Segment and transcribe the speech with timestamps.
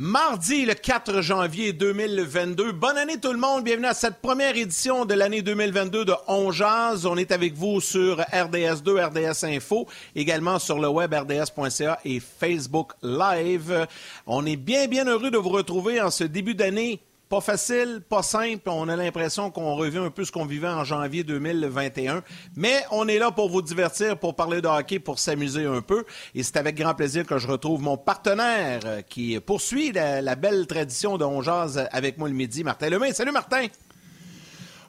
[0.00, 2.70] Mardi, le 4 janvier 2022.
[2.70, 3.64] Bonne année tout le monde.
[3.64, 6.52] Bienvenue à cette première édition de l'année 2022 de On.
[6.52, 12.92] On est avec vous sur RDS2, RDS Info, également sur le web rds.ca et Facebook
[13.02, 13.88] Live.
[14.28, 18.22] On est bien, bien heureux de vous retrouver en ce début d'année pas facile, pas
[18.22, 18.68] simple.
[18.68, 22.22] On a l'impression qu'on revient un peu ce qu'on vivait en janvier 2021.
[22.56, 26.04] Mais on est là pour vous divertir, pour parler de hockey, pour s'amuser un peu.
[26.34, 30.66] Et c'est avec grand plaisir que je retrouve mon partenaire euh, qui poursuit la, belle
[30.66, 31.42] tradition de On
[31.92, 33.12] avec moi le midi, Martin Lemay.
[33.12, 33.66] Salut Martin!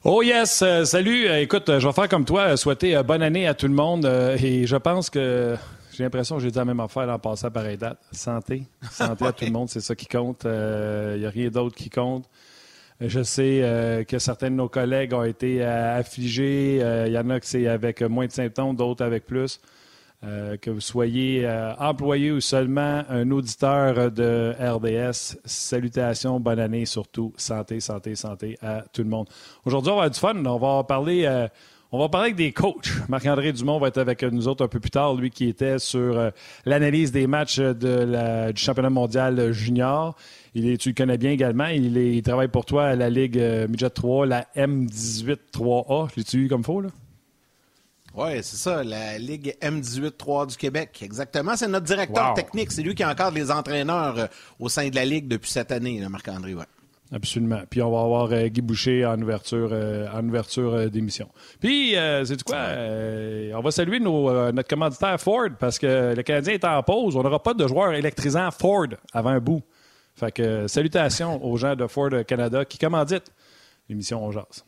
[0.06, 1.28] Oh yes, euh, salut.
[1.28, 4.06] Euh, écoute, je vais faire comme toi, souhaiter bonne année à tout le monde.
[4.06, 5.56] et je pense que
[6.00, 8.00] j'ai l'impression que j'ai dit la même affaire en passant par pareille date.
[8.14, 8.64] Santé.
[8.89, 10.44] Santé à tout le monde, c'est ça qui compte.
[10.45, 12.23] Il euh, n'y a rien d'autre qui compte.
[13.02, 16.75] Je sais euh, que certains de nos collègues ont été euh, affligés.
[17.06, 19.59] Il y en a que c'est avec moins de symptômes, d'autres avec plus.
[20.22, 21.45] que vous soyez
[21.80, 27.34] employé ou seulement un auditeur de RDS, salutations, bonne année surtout.
[27.36, 29.28] Santé, santé, santé à tout le monde.
[29.66, 30.45] Aujourd'hui, on va avoir du fun.
[30.45, 31.47] On va parler
[31.92, 32.90] on va parler avec des coachs.
[33.09, 36.18] Marc-André Dumont va être avec nous autres un peu plus tard, lui qui était sur
[36.18, 36.30] euh,
[36.66, 40.16] l'analyse des matchs de du championnat mondial junior.
[40.54, 41.68] Il est, tu le connais bien également.
[41.68, 46.09] Il, travaille pour toi à la Ligue euh, Midget 3, la M18-3A.
[46.16, 46.90] L'as-tu eu comme faux, là?
[48.16, 51.00] Oui, c'est ça, la Ligue M18-3 du Québec.
[51.03, 51.56] Exactement.
[51.56, 52.72] C'est notre directeur technique.
[52.72, 54.28] C'est lui qui encadre les entraîneurs euh,
[54.59, 56.53] au sein de la Ligue depuis cette année, Marc-André.
[56.53, 56.66] Ouais.
[57.12, 57.62] Absolument.
[57.70, 61.30] Puis on va avoir euh, Guy Boucher en ouverture, euh, ouverture euh, d'émission.
[61.59, 62.68] Puis, c'est quoi?
[63.56, 67.16] on va saluer notre commanditaire Ford parce que le Canadien est en pause.
[67.16, 69.64] On n'aura pas de joueurs électrisants Ford avant un bout.
[70.16, 73.31] Fait que salutations aux gens de Ford Canada qui commanditent
[73.88, 74.66] l'émission On Jase.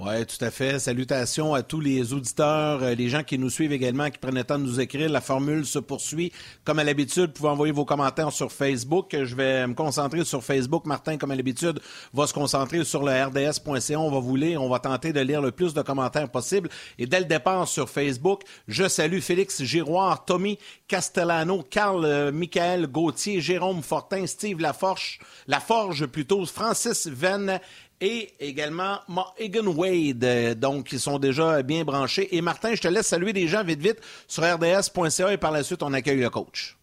[0.00, 0.78] Oui, tout à fait.
[0.78, 4.44] Salutations à tous les auditeurs, euh, les gens qui nous suivent également, qui prennent le
[4.44, 5.10] temps de nous écrire.
[5.10, 6.32] La formule se poursuit.
[6.64, 9.16] Comme à l'habitude, vous pouvez envoyer vos commentaires sur Facebook.
[9.20, 10.86] Je vais me concentrer sur Facebook.
[10.86, 11.80] Martin, comme à l'habitude,
[12.14, 13.98] va se concentrer sur le rds.ca.
[13.98, 14.62] On va vous lire.
[14.62, 16.68] On va tenter de lire le plus de commentaires possible.
[16.96, 22.86] Et dès le départ sur Facebook, je salue Félix Giroir, Tommy Castellano, Carl euh, Michael
[22.86, 27.58] Gauthier, Jérôme Fortin, Steve Laforge, Laforge plutôt, Francis Venn
[28.00, 28.98] et également
[29.38, 32.36] Egan Wade, euh, donc ils sont déjà bien branchés.
[32.36, 35.62] Et Martin, je te laisse saluer des gens vite vite sur rds.ca et par la
[35.62, 36.76] suite on accueille le coach.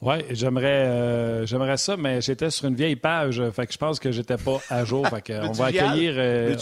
[0.00, 3.98] Oui, j'aimerais euh, j'aimerais ça, mais j'étais sur une vieille page, fait que je pense
[3.98, 5.06] que j'étais pas à jour.
[5.10, 6.14] fait que on va accueillir.
[6.16, 6.54] Euh...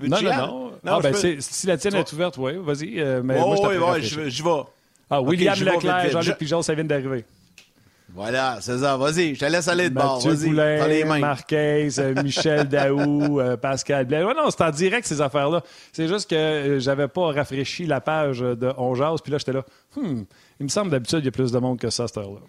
[0.00, 0.72] Non, non, non.
[0.86, 3.00] ah, ben, si la tienne est ouverte, oui, vas-y.
[3.00, 4.62] Euh, mais moi, je oui, oui, je vais.
[5.08, 7.24] Ah, William Leclerc, Jean-Luc Pigeon, ça vient d'arriver.
[8.14, 8.96] Voilà, c'est ça.
[8.96, 10.20] Vas-y, je te laisse aller de bord.
[10.20, 10.50] Vas-y,
[10.88, 11.18] les mains.
[11.18, 14.22] Marquez, euh, Michel Daou, euh, Pascal Blais.
[14.22, 15.62] Ouais, non, c'est en direct, ces affaires-là.
[15.92, 19.64] C'est juste que euh, j'avais pas rafraîchi la page de On puis là, j'étais là,
[19.96, 20.22] hmm,
[20.60, 22.40] il me semble d'habitude, il y a plus de monde que ça à cette heure-là.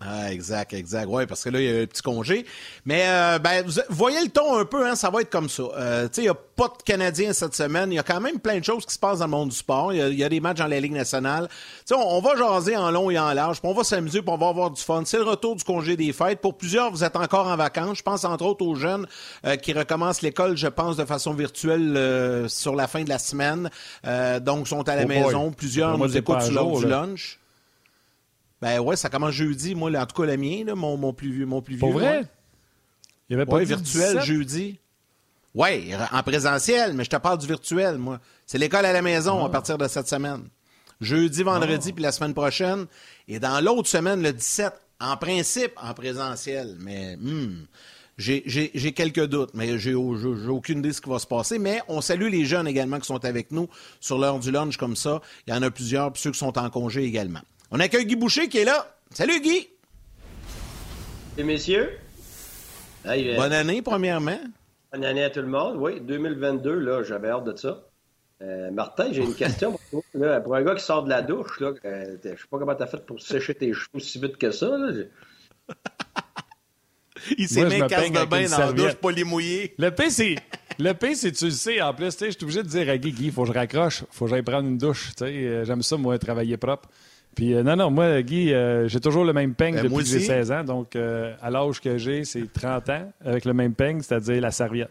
[0.00, 1.06] Ah, exact, exact.
[1.08, 2.44] Oui, parce que là, il y a un petit congé.
[2.84, 5.62] Mais euh, ben, vous voyez le ton un peu, hein, ça va être comme ça.
[5.76, 7.92] Euh, tu sais, il n'y a pas de Canadiens cette semaine.
[7.92, 9.56] Il y a quand même plein de choses qui se passent dans le monde du
[9.56, 9.92] sport.
[9.92, 11.48] Il y, a des matchs dans la Ligue nationale.
[11.48, 11.54] Tu
[11.86, 14.36] sais, on, va jaser en long et en large, puis on va s'amuser, puis on
[14.36, 15.02] va avoir du fun.
[15.04, 16.40] C'est le retour du congé des fêtes.
[16.40, 17.98] Pour plusieurs, vous êtes encore en vacances.
[17.98, 19.06] Je pense entre autres aux jeunes
[19.46, 23.70] euh, qui recommencent l'école, je pense, de façon virtuelle sur la fin de la semaine.
[24.40, 25.50] donc, sont à la oh maison.
[25.52, 27.38] Plusieurs nous écoutent du lunch.
[28.64, 31.44] Ben ouais, ça commence jeudi, moi, en tout cas, le mien, mon, mon, plus vieux.
[31.44, 32.24] Mon plus vieux Pour vrai?
[33.28, 34.78] Il y avait pas ouais, virtuel jeudi.
[35.54, 38.20] Oui, en présentiel, mais je te parle du virtuel, moi.
[38.46, 39.50] C'est l'école à la maison à ah.
[39.50, 40.48] partir de cette semaine.
[41.02, 41.94] Jeudi, vendredi, ah.
[41.94, 42.86] puis la semaine prochaine.
[43.28, 46.74] Et dans l'autre semaine, le 17, en principe, en présentiel.
[46.80, 47.66] Mais hmm,
[48.16, 51.58] j'ai quelques doutes, mais j'ai aucune idée de ce qui va se passer.
[51.58, 53.68] Mais on salue les jeunes également qui sont avec nous
[54.00, 55.20] sur l'heure du lunch comme ça.
[55.46, 57.42] Il y en a plusieurs, puis ceux qui sont en congé également.
[57.70, 58.96] On accueille Guy Boucher qui est là.
[59.10, 59.68] Salut Guy!
[61.36, 61.98] Et messieurs.
[63.04, 64.38] Bonne année, premièrement.
[64.92, 65.76] Bonne année à tout le monde.
[65.78, 67.82] Oui, 2022, là, j'avais hâte de ça.
[68.42, 70.40] Euh, Martin, j'ai une question pour toi.
[70.40, 72.86] pour un gars qui sort de la douche, là, euh, je sais pas comment t'as
[72.86, 74.76] fait pour sécher tes cheveux aussi vite que ça.
[74.76, 74.92] Là.
[77.38, 79.74] Il s'est mis un casse de bain dans la douche pour les mouiller.
[79.78, 80.36] Le P, c'est.
[80.78, 81.80] Le P, c'est tu le sais.
[81.80, 84.26] En plus, je suis obligé de dire à Guy, Guy, faut que je raccroche, faut
[84.26, 85.12] que j'aille prendre une douche.
[85.22, 86.88] Euh, j'aime ça, moi, travailler propre.
[87.34, 90.10] Puis, euh, non, non, moi, Guy, euh, j'ai toujours le même peigne ben, depuis que
[90.10, 90.64] j'ai 16 ans.
[90.64, 94.90] Donc, à l'âge que j'ai, c'est 30 ans avec le même peigne, c'est-à-dire la serviette.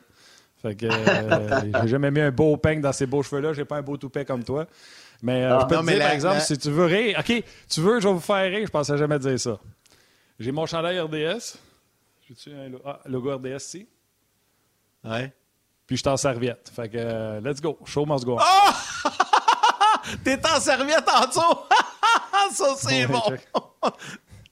[0.61, 0.87] Fait que
[1.81, 3.53] j'ai jamais mis un beau peigne dans ces beaux cheveux-là.
[3.53, 4.65] J'ai pas un beau toupet comme toi.
[5.21, 7.99] Mais ah, je peux te dire, par exemple, si tu veux rire, OK, tu veux,
[7.99, 9.59] je vais vous faire rire, je pensais jamais dire ça.
[10.39, 11.57] J'ai mon chandail RDS.
[12.27, 13.87] J'ai-tu un ah, logo RDS ici?
[15.03, 15.33] Ouais.
[15.85, 16.71] Puis je suis en serviette.
[16.73, 17.77] Fait que, euh, let's go.
[17.85, 19.09] Show must go Oh!
[20.23, 21.41] T'es en serviette en dessous!
[22.51, 23.21] ça, c'est bon!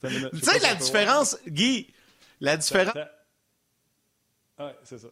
[0.02, 1.88] tu sais, la différence, Guy,
[2.40, 2.96] la différence.
[4.60, 5.08] Ouais, c'est ça.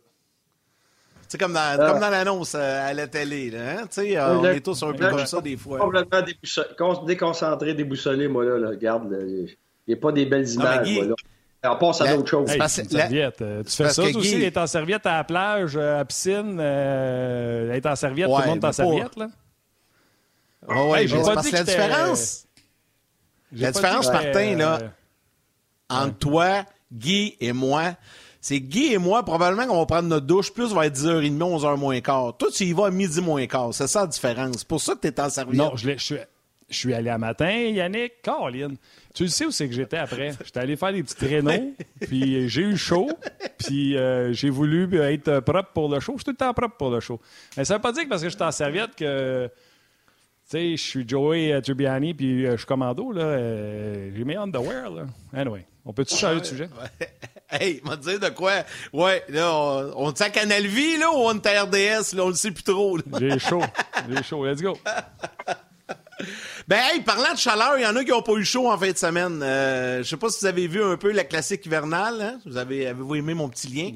[1.27, 1.91] C'est comme dans, ah.
[1.91, 3.51] comme dans l'annonce euh, à la télé.
[3.51, 3.87] Là, hein?
[3.87, 5.77] tu sais, on est tous un peu comme ça des fois.
[5.77, 6.21] Complètement
[7.05, 8.43] déconcentré, déboussolé, moi.
[8.45, 8.69] Là, là.
[8.69, 9.55] Regarde, il
[9.87, 10.91] n'y a pas des belles images.
[10.91, 11.15] moi, là.
[11.63, 12.49] On passe à d'autres choses.
[12.67, 13.41] serviette.
[13.41, 16.57] Euh, tu fais ça aussi, être en serviette à la plage, euh, à la piscine,
[16.59, 19.27] euh, être en serviette, tout le monde est en serviette, là?
[20.67, 22.45] Oh, ouais, pas dit que la différence.
[23.51, 24.79] La différence, Martin, là,
[25.89, 27.95] entre toi, Guy et moi,
[28.41, 31.99] c'est Guy et moi, probablement qu'on va prendre notre douche plus vers 10h30, 11h moins
[32.01, 32.37] quart.
[32.37, 33.73] Toi, tu y vas à midi moins quart.
[33.73, 34.59] C'est ça la différence.
[34.59, 35.57] C'est pour ça que tu es en serviette.
[35.57, 36.15] Non, je, je,
[36.69, 38.77] je suis allé à matin, Yannick, Caroline.
[39.13, 40.31] Tu le sais où c'est que j'étais après?
[40.45, 43.09] J'étais allé faire des petits traîneaux, puis j'ai eu chaud,
[43.57, 46.13] puis euh, j'ai voulu être propre pour le show.
[46.13, 47.19] Je suis tout le temps propre pour le show.
[47.57, 49.49] Mais ça veut pas dire que parce que je suis en serviette que,
[50.57, 53.37] sais, je suis Joey euh, Turbiani, puis euh, je suis commando, là.
[53.37, 55.03] j'ai mis underwear, là.
[55.33, 56.69] Anyway, on peut-tu changer de sujet?
[57.51, 58.63] Hey, m'a dire de quoi?
[58.93, 62.29] Ouais, là, on, on à Canal Vie, là, ou on est à RDS, là, on
[62.29, 62.99] le sait plus trop.
[63.19, 63.63] J'ai chaud.
[64.07, 64.45] J'ai chaud.
[64.45, 64.77] Let's go.
[66.67, 68.77] Ben, hey, parlant de chaleur, il y en a qui n'ont pas eu chaud en
[68.77, 69.41] fin de semaine.
[69.41, 72.21] Euh, je sais pas si vous avez vu un peu la classique hivernale.
[72.21, 72.39] Hein?
[72.45, 73.91] Vous avez, avez-vous aimé mon petit lien?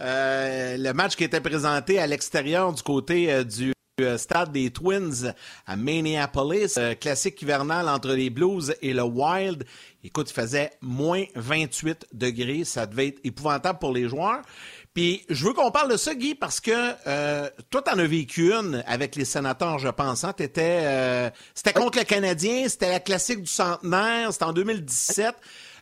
[0.00, 3.75] Euh, le match qui était présenté à l'extérieur du côté euh, du euh,
[4.18, 5.32] stade des Twins
[5.66, 6.78] à Minneapolis.
[7.00, 9.64] classique hivernale entre les Blues et le Wild.
[10.04, 12.64] Écoute, il faisait moins 28 degrés.
[12.64, 14.42] Ça devait être épouvantable pour les joueurs.
[14.96, 16.70] Puis je veux qu'on parle de ça, Guy, parce que
[17.06, 20.24] euh, toi, tu en as vécu une avec les sénateurs, je pense.
[20.24, 20.34] Hein?
[20.40, 25.34] Euh, c'était contre le Canadien, c'était la classique du centenaire, c'était en 2017.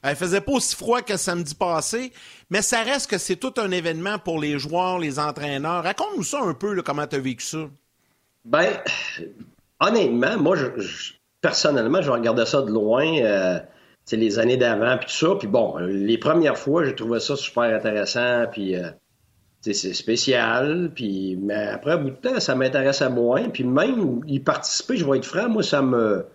[0.03, 2.13] Elle euh, faisait pas aussi froid que samedi passé,
[2.51, 5.85] mais ça reste que c'est tout un événement pour les joueurs, les entraîneurs.
[5.85, 7.69] Raconte-nous ça un peu, comment tu as vécu ça.
[8.45, 8.69] Ben,
[9.81, 13.61] honnêtement, moi, je, personnellement, je regardais ça de loin.
[14.05, 15.35] c'est les années d'avant, puis tout ça.
[15.39, 18.47] Puis bon, les premières fois, j'ai trouvé ça super intéressant.
[18.51, 18.77] Puis
[19.73, 23.49] c'est spécial, puis mais après, un bout de temps, ça m'intéresse à moins.
[23.49, 26.27] Puis même y participer, je vais être franc, moi, ça me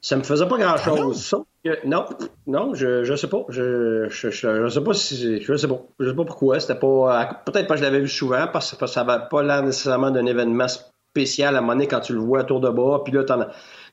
[0.00, 1.34] ça me faisait pas grand-chose.
[1.66, 2.04] Ah non?
[2.46, 3.44] non, je, je sais pas.
[3.48, 5.80] Je, je, je, sais pas si je sais pas.
[5.98, 6.60] Je sais pas pourquoi.
[6.60, 7.42] C'était pas.
[7.46, 10.26] Peut-être pas que je l'avais vu souvent, parce que ça n'avait pas l'air nécessairement d'un
[10.26, 10.66] événement
[11.14, 13.00] spécial à un moment donné quand tu le vois à tour de bas.
[13.04, 13.40] Puis là, t'en,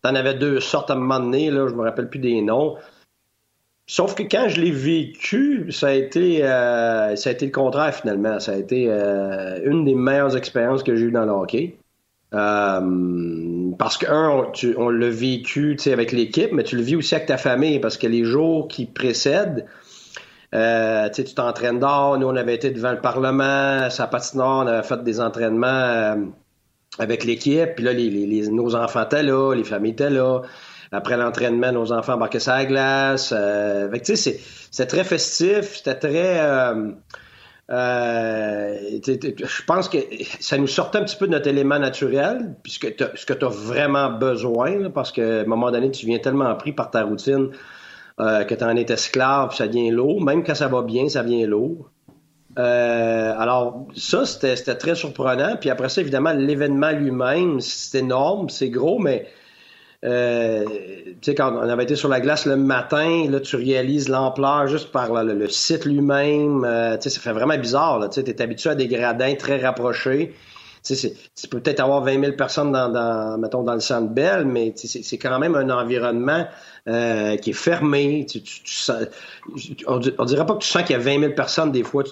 [0.04, 2.78] en avais deux sortes à un moment donné, là, je me rappelle plus des noms.
[3.86, 7.94] Sauf que quand je l'ai vécu, ça a été euh, ça a été le contraire
[7.94, 8.40] finalement.
[8.40, 11.76] Ça a été euh, une des meilleures expériences que j'ai eues dans le hockey.
[12.34, 14.48] Euh, parce que un,
[14.78, 18.08] on, l'a vécu avec l'équipe, mais tu le vis aussi avec ta famille parce que
[18.08, 19.66] les jours qui précèdent,
[20.54, 22.18] tu t'entraînes dehors.
[22.18, 26.16] Nous, on avait été devant le Parlement, sa patinoire, on avait fait des entraînements
[27.00, 27.76] avec l'équipe.
[27.76, 30.42] Puis là, les, nos enfants étaient là, les familles étaient là.
[30.92, 33.34] Après l'entraînement, nos enfants embarquaient sur la glace.
[33.36, 35.78] Euh, c'est très festif.
[35.78, 36.42] C'était très...
[36.42, 36.92] Euh,
[37.70, 38.76] euh,
[39.08, 39.98] je pense que
[40.42, 43.50] ça nous sortait un petit peu de notre élément naturel, puisque ce que tu as
[43.50, 47.52] vraiment besoin, parce qu'à un moment donné, tu viens tellement pris par ta routine
[48.18, 50.22] que tu en es esclave, ça devient lourd.
[50.22, 51.90] Même quand ça va bien, ça devient lourd.
[52.58, 55.56] Alors, ça, c'était très surprenant.
[55.60, 59.28] Puis après ça, évidemment, l'événement lui-même, c'est énorme, c'est gros, mais
[60.04, 64.10] euh, tu sais, quand on avait été sur la glace le matin, là, tu réalises
[64.10, 66.66] l'ampleur juste par le, site lui-même.
[66.66, 68.00] Euh, tu sais, ça fait vraiment bizarre.
[68.00, 70.34] Là, tu es habitué à des gradins très rapprochés.
[70.84, 74.12] Tu sais, tu peux peut-être avoir 20 000 personnes dans, dans, mettons, dans le centre
[74.12, 76.48] Bell, mais c'est quand même un environnement
[76.88, 78.26] euh, qui est fermé.
[78.26, 78.42] Tu,
[79.88, 82.04] on, dirait pas que tu sens qu'il y a 20 000 personnes des fois,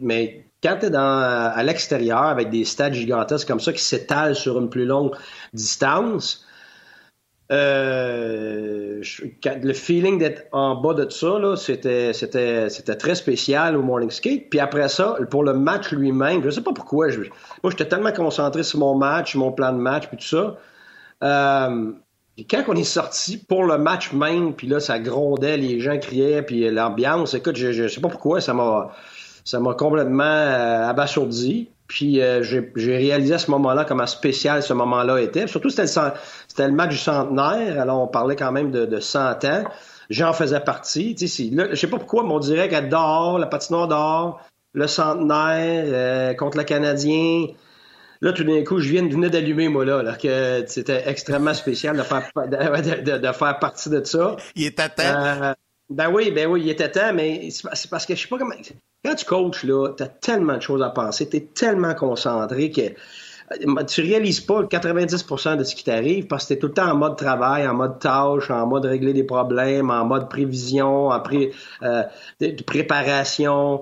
[0.00, 4.34] mais quand tu es dans, à l'extérieur avec des stades gigantesques comme ça qui s'étalent
[4.34, 5.14] sur une plus longue
[5.52, 6.44] distance,
[7.50, 9.02] euh,
[9.44, 14.50] le feeling d'être en bas de ça, c'était, très spécial au morning skate.
[14.50, 17.08] Puis après ça, pour le match lui-même, je sais pas pourquoi.
[17.08, 20.56] Moi, j'étais tellement concentré sur mon match, mon plan de match, puis tout ça.
[21.24, 21.92] Euh,
[22.44, 26.42] quand on est sorti pour le match même, puis là, ça grondait, les gens criaient,
[26.42, 28.92] puis l'ambiance, écoute, je, je sais pas pourquoi, ça m'a,
[29.44, 31.70] ça m'a complètement euh, abasourdi.
[31.86, 35.46] Puis euh, j'ai réalisé à ce moment-là comment spécial ce moment-là était.
[35.46, 36.12] Surtout, c'était le,
[36.46, 37.80] c'était le match du centenaire.
[37.80, 39.64] Alors, on parlait quand même de, de 100 ans.
[40.10, 41.16] J'en faisais partie.
[41.16, 44.40] Sais, je sais pas pourquoi, mais on dirait qu'à dehors, la patinoire dehors,
[44.74, 47.46] le centenaire euh, contre le Canadien.
[48.20, 51.96] Là, tout d'un coup, je viens, venais d'allumer, moi, là, là que c'était extrêmement spécial
[51.96, 54.36] de faire, de, de, faire partie de ça.
[54.56, 55.02] Il était temps.
[55.04, 55.54] Euh,
[55.90, 58.54] ben oui, ben oui, il était temps, mais c'est parce que je sais pas comment
[59.04, 62.70] quand tu coaches, là, tu as tellement de choses à penser, tu es tellement concentré
[62.70, 66.58] que euh, tu réalises pas le 90% de ce qui t'arrive parce que tu es
[66.58, 70.04] tout le temps en mode travail, en mode tâche, en mode régler des problèmes, en
[70.04, 72.02] mode prévision, en pré, euh,
[72.40, 73.80] de préparation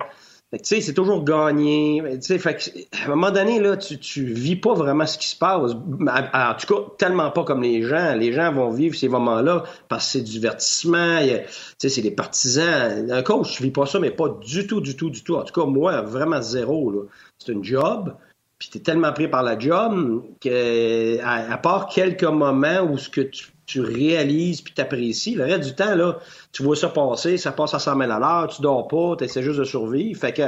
[0.58, 2.02] tu sais, c'est toujours gagné.
[2.22, 5.36] Tu sais, à un moment donné, là, tu, tu vis pas vraiment ce qui se
[5.36, 5.72] passe.
[5.72, 8.14] En tout cas, tellement pas comme les gens.
[8.14, 11.20] Les gens vont vivre ces moments-là parce que c'est du divertissement.
[11.20, 11.38] Tu
[11.78, 13.10] sais, c'est des partisans.
[13.10, 15.36] Un coach, tu vis pas ça, mais pas du tout, du tout, du tout.
[15.36, 17.00] En tout cas, moi, vraiment zéro, là.
[17.38, 18.14] C'est un job.
[18.58, 23.20] Puis t'es tellement pris par la job que, à, part quelques moments où ce que
[23.20, 25.34] tu tu réalises puis t'apprécies.
[25.34, 26.18] Le reste du temps, là,
[26.52, 29.24] tu vois ça passer, ça passe à 100 000 à l'heure, tu dors pas, tu
[29.24, 30.18] essaies juste de survivre.
[30.18, 30.42] Fait que,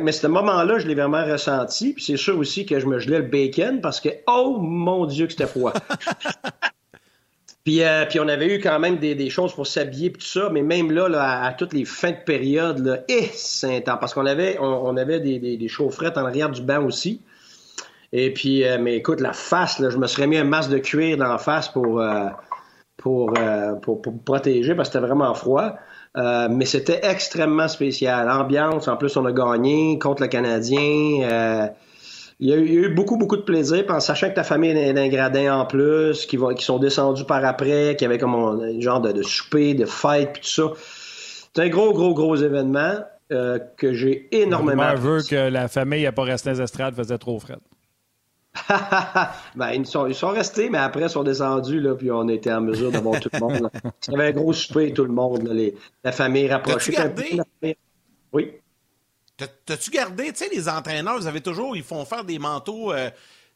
[0.00, 1.92] mais ce moment-là, je l'ai vraiment ressenti.
[1.92, 5.26] Puis c'est sûr aussi que je me gelais le bacon parce que, oh mon Dieu,
[5.26, 5.72] que c'était froid.
[7.64, 10.48] puis, euh, puis on avait eu quand même des, choses pour s'habiller et tout ça,
[10.50, 14.14] mais même là, là à, toutes les fins de période, là, et eh, c'est parce
[14.14, 17.20] qu'on avait, on, avait des, des, des chaufferettes en arrière du banc aussi.
[18.12, 20.78] Et puis, euh, mais écoute, la face, là, je me serais mis un masque de
[20.78, 22.26] cuir dans la face pour, euh,
[22.98, 25.76] pour, euh, pour, pour, protéger parce que c'était vraiment froid.
[26.14, 28.30] mais c'était extrêmement spécial.
[28.30, 31.72] Ambiance, en plus, on a gagné contre le Canadien.
[32.40, 35.08] Il y, a eu, beaucoup, beaucoup de plaisir, en sachant que ta famille est d'un
[35.08, 39.22] gradin en plus, qui, sont descendus par après, qui avait comme un genre de, de
[39.22, 40.72] souper, de fête, puis tout ça.
[41.54, 42.98] C'est un gros, gros, gros événement
[43.30, 44.90] que j'ai énormément.
[44.96, 47.56] Je veux que la famille n'a pas resté dans les estrades, faisait trop frais.
[49.54, 52.52] ben, ils sont, ils sont restés, mais après, ils sont descendus, là, puis on était
[52.52, 53.70] en mesure d'avoir tout le monde.
[54.08, 56.92] Il y avait un gros souper, tout le monde, les, la famille rapprochée.
[56.92, 57.40] Gardé...
[58.32, 58.52] Oui.
[59.36, 63.10] T'as-tu gardé, tu sais, les entraîneurs, vous avez toujours, ils font faire des manteaux euh,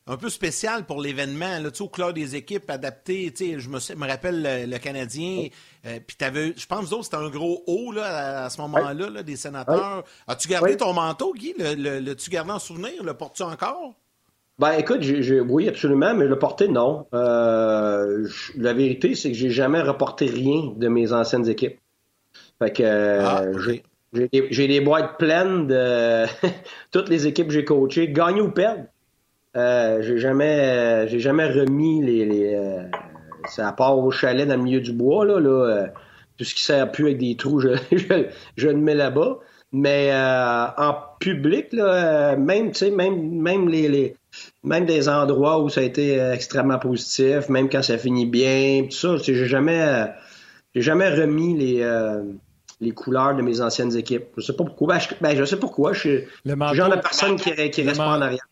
[0.06, 3.60] un peu spéciaux pour l'événement, là, tu sais, au club des équipes adaptées, tu sais,
[3.60, 5.48] je me, me rappelle le, Canadien,
[5.84, 9.22] euh, puis t'avais, je pense, que c'était un gros haut, là, à, ce moment-là, là,
[9.22, 10.04] des sénateurs.
[10.26, 11.54] As-tu gardé ton manteau, Guy?
[11.58, 13.04] Le, le, gardé en souvenir?
[13.04, 13.94] Le portes-tu encore?
[14.58, 17.06] Ben écoute, j'ai, oui, absolument, mais le porter, non.
[17.12, 21.78] Euh, la vérité, c'est que j'ai jamais reporté rien de mes anciennes équipes.
[22.58, 23.44] Fait que ah,
[24.50, 26.25] j'ai, des boîtes pleines de
[26.90, 28.84] toutes les équipes que j'ai coachées, gagner ou perdre.
[29.56, 32.82] Euh, j'ai jamais j'ai jamais remis les, les euh,
[33.48, 35.86] c'est à part au chalet dans le milieu du bois là, là euh,
[36.36, 39.38] tout ce qui sert plus avec des trous je, je, je le mets là-bas
[39.72, 44.16] mais euh, en public là, même tu sais même même les, les
[44.66, 48.85] même des endroits où ça a été euh, extrêmement positif, même quand ça finit bien,
[48.85, 50.07] tout ça, j'ai jamais, euh,
[50.75, 52.23] j'ai jamais remis les, euh,
[52.81, 54.26] les couleurs de mes anciennes équipes.
[54.37, 54.95] Je sais pas pourquoi.
[54.95, 55.93] Ben, je, ben, je sais pourquoi.
[55.93, 58.47] Je suis le genre de personne qui, qui reste pas en arrière.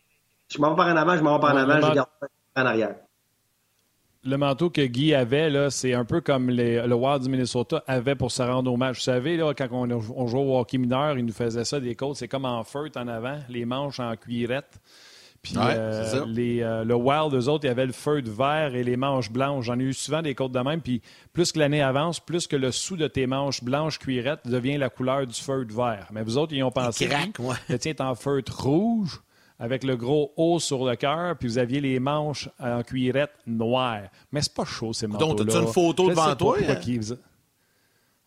[0.47, 2.61] Je m'en vais par en avant, je m'en vais par en avant, je garde pas
[2.61, 2.95] en arrière.
[4.23, 8.15] Le manteau que Guy avait, là, c'est un peu comme le Wild du Minnesota avait
[8.15, 8.97] pour se rendre au match.
[8.97, 11.93] Vous savez, là, quand on, on jouait au hockey mineur, il nous faisait ça des
[11.93, 12.15] côtes.
[12.15, 14.79] C'est comme en feutre en avant, les manches en cuirette.
[15.45, 18.73] Puis euh, les, euh, le Wild, eux autres, il y avait le feu de verre
[18.73, 19.65] et les manches blanches.
[19.65, 20.81] J'en ai eu souvent des côtes de même.
[20.81, 24.77] Puis plus que l'année avance, plus que le sous de tes manches blanches cuirettes devient
[24.77, 26.07] la couleur du feu de verre.
[26.11, 29.21] Mais vous autres, ils ont pensé que le tien est en feutre rouge
[29.59, 34.01] avec le gros haut sur le cœur, puis vous aviez les manches en cuirette noire.
[34.31, 35.35] Mais c'est pas chaud, ces manteaux-là.
[35.35, 36.57] Donc, as-tu une photo devant toi?
[36.59, 37.15] Hein?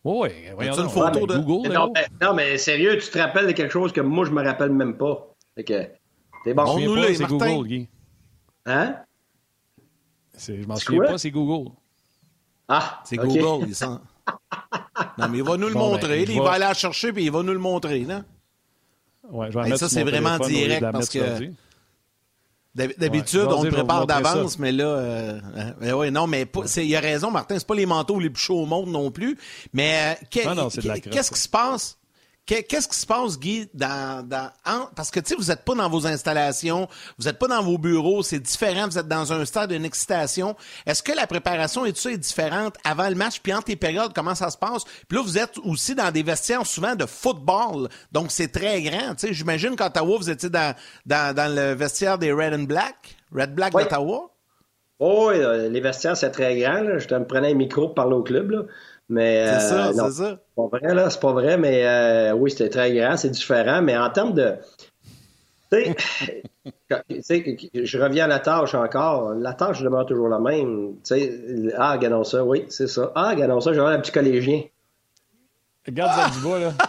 [0.05, 1.73] Oui, voyons une photo de Google.
[1.73, 4.43] Non mais, non, mais sérieux, tu te rappelles de quelque chose que moi, je me
[4.43, 5.35] rappelle même pas.
[5.57, 5.98] Fait que...
[6.49, 6.65] C'est bon.
[6.67, 7.89] On nous c'est Google, Guy.
[8.65, 8.97] Hein?
[10.39, 11.73] Je m'en souviens pas, c'est Google.
[12.69, 13.67] Ah, c'est Google.
[13.69, 13.75] Il
[15.19, 16.23] non, mais il va nous le ben, montrer.
[16.23, 18.01] il va aller la chercher puis il va nous le montrer.
[18.01, 18.23] Là.
[19.31, 21.51] Ouais, je vais ça, c'est vraiment direct parce que.
[22.75, 25.41] D'habitude, on le prépare d'avance, mais là, euh,
[25.83, 28.63] euh ouais, non, mais il a raison, Martin, c'est pas les manteaux les plus chauds
[28.63, 29.37] au monde non plus.
[29.75, 31.98] Mais euh, qu'est-ce qui se passe?
[32.49, 34.27] Qu'est-ce qui se passe, Guy, dans,
[34.97, 36.89] parce que tu sais, vous n'êtes pas dans vos installations,
[37.19, 40.57] vous n'êtes pas dans vos bureaux, c'est différent, vous êtes dans un stade d'une excitation.
[40.87, 43.77] Est-ce que la préparation et tout ça est différente avant le match, puis entre les
[43.77, 44.85] périodes, comment ça se passe?
[45.07, 49.15] Puis là, vous êtes aussi dans des vestiaires souvent de football, donc c'est très grand.
[49.15, 50.75] Tu sais, j'imagine qu'à Ottawa, vous étiez dans,
[51.05, 54.31] dans, le vestiaire des Red and Black, Red Black d'Ottawa?
[55.01, 55.37] Oh, oui,
[55.71, 56.99] les vestiaires, c'est très grand.
[56.99, 58.51] Je te prenais un micro pour parler au club.
[58.51, 58.63] Là.
[59.09, 60.31] Mais, c'est ça, euh, c'est ça.
[60.31, 63.81] C'est pas vrai, là, c'est pas vrai, mais euh, oui, c'était très grand, c'est différent.
[63.81, 64.57] Mais en termes de.
[65.73, 65.95] Tu
[67.23, 69.35] sais, je reviens à la tâche encore.
[69.35, 70.97] La tâche demeure toujours la même.
[71.05, 73.13] Tu sais, ah, regardons ça, oui, c'est ça.
[73.15, 74.63] Ah, regardons ça, j'aurais un petit collégien.
[75.87, 76.73] Regarde ça du bas, là.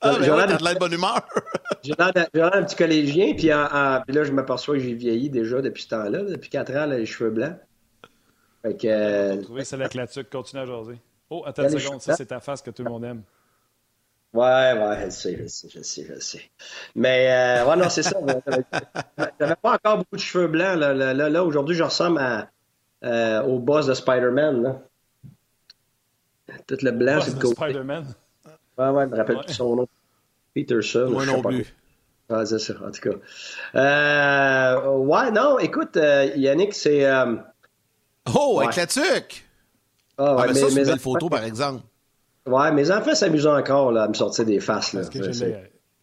[0.00, 1.20] Ah, mais ouais, t'as de la bonne humeur.
[1.82, 5.82] j'ai l'air un petit collégien, puis, puis là, je m'aperçois que j'ai vieilli déjà depuis
[5.82, 6.22] ce temps-là.
[6.22, 7.56] Depuis 4 ans, les cheveux blancs.
[8.62, 8.86] Fait que.
[8.86, 10.98] Euh, trouver ça avec la tuque, continue à jaser.
[11.30, 13.22] Oh, attends une seconde, ça c'est ta face que tout le monde aime.
[14.32, 16.42] Ouais, ouais, je sais, je sais, je sais, je sais.
[16.94, 18.18] Mais, euh, ouais, non, c'est ça.
[19.40, 20.78] J'avais pas encore beaucoup de cheveux blancs.
[20.78, 22.50] Là, là, là, aujourd'hui, je ressemble à,
[23.04, 24.80] euh, au boss de Spider-Man.
[26.66, 27.54] Tout le blanc, c'est le côté.
[27.54, 28.04] Spider-Man?
[28.76, 29.88] Ouais, ouais, je me rappelle plus son nom.
[30.54, 31.08] Peterson.
[31.10, 31.74] Moi non plus.
[32.28, 33.16] Ah, c'est ça, en tout cas.
[33.74, 37.06] Euh, ouais, non, écoute, euh, Yannick, c'est.
[38.34, 39.44] Oh, avec la tuque!
[40.16, 41.82] Ah, ouais, ah, mais ça, c'est une belle photo, par exemple.
[42.46, 44.92] Ouais, mes enfants s'amusent encore là, à me sortir des faces.
[44.92, 45.02] Là.
[45.02, 45.32] Parce que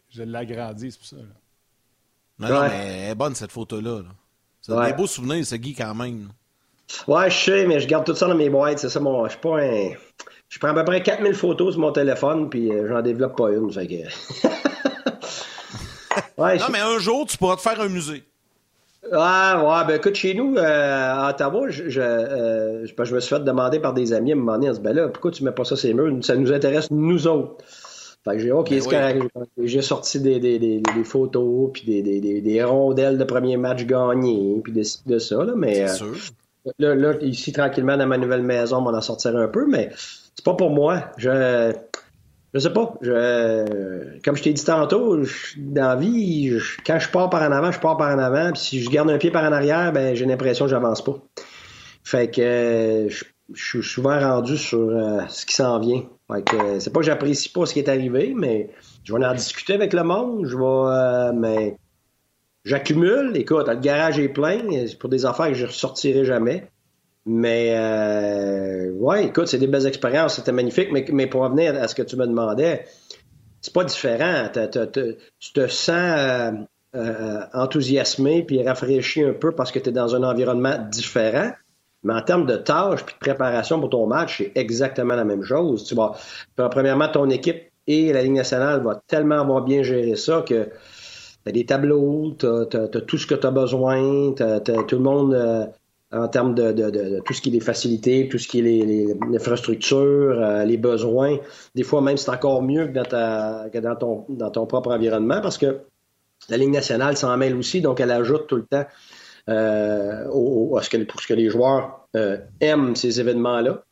[0.10, 1.18] je l'ai agrandi, c'est pour ça.
[2.40, 4.02] Non, non, mais elle est bonne, cette photo-là.
[4.62, 6.30] C'est un des beaux souvenirs, ce Guy, quand même.
[7.08, 8.80] Ouais, je sais, mais je garde tout ça dans mes boîtes.
[8.80, 9.26] C'est ça, mon.
[9.26, 9.92] Je suis pas un.
[10.50, 13.52] Je prends à peu près 4000 photos sur mon téléphone, puis euh, j'en développe pas
[13.52, 13.72] une.
[13.72, 13.96] Fait que...
[16.42, 18.24] ouais, non, mais un jour, tu pourras te faire un musée.
[19.12, 23.36] Ah, ouais, ben écoute, chez nous, euh, à Ottawa, je, je, euh, je, me suis
[23.36, 25.44] fait demander par des amis à un moment donné, on se ben là, pourquoi tu
[25.44, 26.12] mets pas ça ces murs?
[26.24, 27.64] Ça nous intéresse, nous autres.
[28.24, 29.28] Fait que j'ai OK, ben
[29.62, 33.86] J'ai sorti des, des, des, des, photos, puis des, des, des, rondelles de premier match
[33.86, 35.84] gagné, puis de, de ça, là, mais...
[35.84, 36.16] Euh, sûr.
[36.80, 40.44] Là, là, ici, tranquillement, dans ma nouvelle maison, on en sortir un peu, mais c'est
[40.44, 41.12] pas pour moi.
[41.18, 41.74] Je
[42.56, 42.94] je sais pas.
[43.02, 45.18] Je, comme je t'ai dit tantôt,
[45.58, 46.58] dans la vie,
[46.88, 48.54] quand je pars par en avant, je pars par en avant.
[48.54, 51.18] Puis si je garde un pied par en arrière, ben j'ai l'impression que j'avance pas.
[52.06, 56.04] Fait que je, suis souvent rendu sur euh, ce qui s'en vient.
[56.32, 58.70] Fait que c'est pas que j'apprécie pas ce qui est arrivé, mais
[59.04, 60.46] je vais en discuter avec le monde.
[60.48, 61.78] Je vais, euh, mais
[62.64, 63.34] j'accumule.
[63.36, 64.62] Écoute, le garage est plein.
[64.88, 66.70] C'est pour des affaires que je ressortirai jamais.
[67.26, 70.90] Mais euh, ouais, écoute, c'est des belles expériences, c'était magnifique.
[70.92, 72.86] Mais, pour revenir à ce que tu me demandais,
[73.62, 74.48] c'est pas différent.
[74.54, 76.52] tu te sens euh,
[76.96, 81.52] euh, enthousiasmé puis rafraîchi un peu parce que tu es dans un environnement différent.
[82.04, 85.44] Mais en termes de tâches puis de préparation pour ton match, c'est exactement la même
[85.44, 85.84] chose.
[85.86, 86.14] Tu vas,
[86.70, 91.50] premièrement, ton équipe et la Ligue nationale va tellement avoir bien géré ça que tu
[91.50, 95.74] as des tableaux, tu as, tout ce que tu as besoin, tout le monde
[96.12, 100.66] en termes de, tout ce qui est les facilités, tout ce qui est les, euh,
[100.66, 101.38] les besoins.
[101.74, 104.92] Des fois même, c'est encore mieux que dans, ta, que dans, ton, dans ton propre
[104.94, 105.80] environnement parce que
[106.50, 108.86] la Ligue nationale s'en mêle aussi, donc elle ajoute tout le temps
[109.50, 113.84] euh, au, pour ce que les joueurs euh, aiment ces événements-là.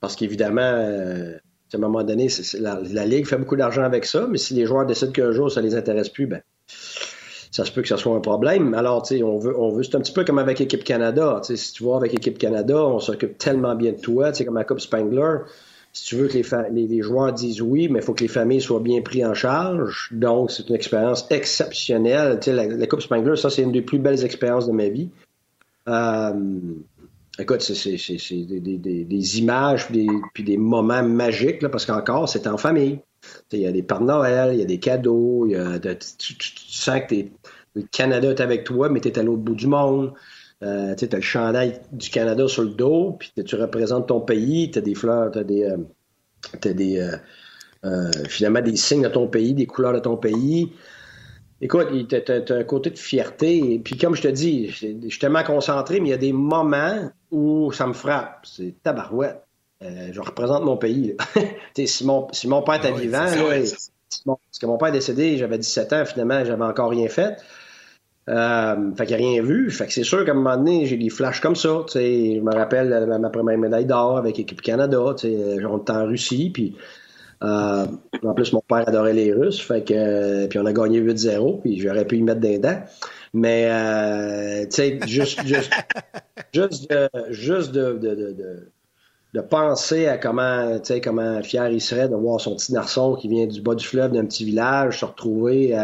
[0.00, 2.28] Parce qu'évidemment, à un moment donné,
[2.58, 5.50] la, la, Ligue fait beaucoup d'argent avec ça, mais si les joueurs décident qu'un jour
[5.50, 6.42] ça les intéresse plus, ben
[7.54, 8.74] ça se peut que ce soit un problème.
[8.74, 11.40] Alors, tu sais, on veut, on veut, c'est un petit peu comme avec Équipe Canada.
[11.40, 14.44] Tu sais, si tu vois avec Équipe Canada, on s'occupe tellement bien de toi, tu
[14.44, 15.36] comme la Coupe Spangler.
[15.92, 18.60] Si tu veux que les, les, joueurs disent oui, mais il faut que les familles
[18.60, 20.08] soient bien prises en charge.
[20.10, 22.40] Donc, c'est une expérience exceptionnelle.
[22.40, 25.10] Tu sais, la, Coupe Spangler, ça, c'est une des plus belles expériences de ma vie.
[25.88, 26.32] Euh,
[27.38, 27.96] écoute, c'est
[28.32, 32.56] des, des, des, images puis des, puis des moments magiques, là, parce qu'encore, c'est en
[32.56, 32.98] famille.
[33.52, 35.48] Il y a des Pères Noël, il y a des cadeaux,
[36.18, 36.34] tu,
[36.68, 37.14] sens que
[37.74, 40.12] le Canada est avec toi, mais tu es à l'autre bout du monde.
[40.62, 44.70] Euh, tu as le chandail du Canada sur le dos, puis tu représentes ton pays,
[44.70, 47.18] tu as des fleurs, tu as des, euh, des
[47.84, 50.72] euh, finalement des signes de ton pays, des couleurs de ton pays.
[51.60, 53.74] Écoute, tu as, un côté de fierté.
[53.74, 56.32] Et puis comme je te dis, je suis tellement concentré, mais il y a des
[56.32, 58.44] moments où ça me frappe.
[58.44, 59.42] C'est tabarouette.
[59.84, 61.16] Euh, je représente mon pays.
[61.76, 63.26] si, mon, si mon père était ah vivant,
[64.26, 67.36] parce que mon père est décédé, j'avais 17 ans, finalement, j'avais encore rien fait.
[68.30, 69.70] Euh, fait qu'il n'y a rien vu.
[69.70, 71.84] Fait que c'est sûr qu'à un moment donné, j'ai des flashs comme ça.
[71.94, 74.98] Je me rappelle ma première médaille d'or avec l'équipe Canada.
[75.00, 76.50] On était en Russie.
[76.50, 76.74] Puis,
[77.42, 77.86] euh,
[78.22, 79.60] en plus, mon père adorait les Russes.
[79.60, 81.60] Fait que, puis on a gagné 8-0.
[81.60, 82.82] Puis j'aurais pu y mettre des dents.
[83.34, 85.72] Mais, euh, tu sais, juste, juste,
[86.54, 86.94] juste,
[87.30, 88.73] juste de, de, de de
[89.40, 93.28] penser à comment, tu sais, comment fier il serait de voir son petit garçon qui
[93.28, 95.76] vient du bas du fleuve d'un petit village se retrouver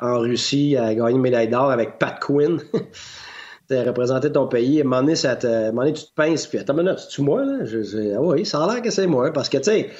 [0.00, 2.60] en Russie à gagner une médaille d'or avec Pat Quinn.
[3.68, 4.78] tu représenter ton pays.
[4.78, 7.64] À un moment donné, ça à tu te pinces, puis attends, minute, c'est-tu moi, là?
[7.64, 9.90] Je, ah oui, ça a l'air que c'est moi, parce que, tu sais,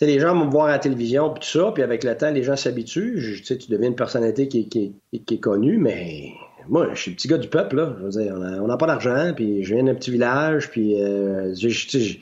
[0.00, 2.30] les gens vont me voir à la télévision, puis tout ça, puis avec le temps,
[2.30, 3.36] les gens s'habituent.
[3.38, 6.32] Tu sais, tu deviens une personnalité qui est connue, mais
[6.68, 7.96] moi, je suis le petit gars du peuple, là.
[7.98, 11.54] Je veux dire, on n'a pas d'argent, puis je viens d'un petit village, puis euh,
[11.54, 12.20] je, suis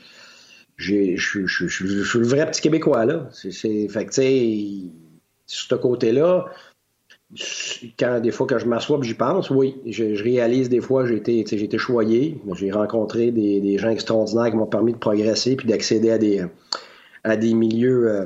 [0.77, 3.29] le vrai petit Québécois, là.
[3.31, 3.51] C'est,
[3.87, 4.91] fait que, tu sais,
[5.45, 6.45] sur ce côté-là,
[7.99, 11.45] quand des fois que je m'assois j'y pense, oui, je, réalise des fois j'ai été,
[11.45, 16.11] j'ai été choyé, j'ai rencontré des, gens extraordinaires qui m'ont permis de progresser puis d'accéder
[16.11, 16.45] à des
[17.23, 18.25] à des milieux euh,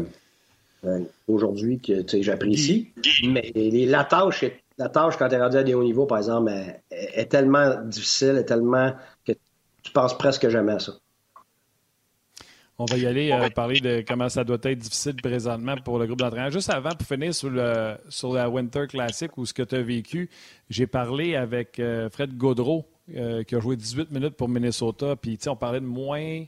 [0.86, 2.90] euh, aujourd'hui que j'apprécie.
[3.28, 3.52] Mais
[3.88, 6.52] la tâche est la tâche quand tu es rendu à des hauts niveaux, par exemple,
[6.89, 8.94] est, tellement difficile, est tellement
[9.26, 9.34] que
[9.84, 10.94] tu penses presque jamais à ça.
[12.80, 16.08] On va y aller euh, parler de comment ça doit être difficile présentement pour le
[16.08, 16.50] groupe d'entraînement.
[16.50, 19.84] Juste avant, pour finir sur, le, sur la Winter Classic ou ce que tu as
[19.84, 20.32] vécu,
[20.67, 25.15] j'ai parlé avec euh, Fred Gaudreau, euh, qui a joué 18 minutes pour Minnesota.
[25.15, 26.44] Puis, on parlait de moins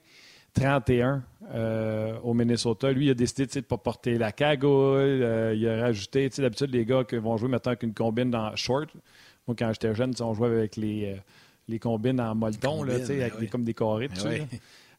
[0.54, 2.92] 31 euh, au Minnesota.
[2.92, 4.72] Lui, il a décidé de ne pas porter la cagoule.
[4.72, 8.56] Euh, il a rajouté, d'habitude, les gars qui vont jouer maintenant avec une combine dans
[8.56, 8.90] short.
[9.48, 11.16] Moi, quand j'étais jeune, on jouait avec les, euh,
[11.68, 14.08] les combines en molleton, là, avec ben comme des carrés.
[14.08, 14.30] Ben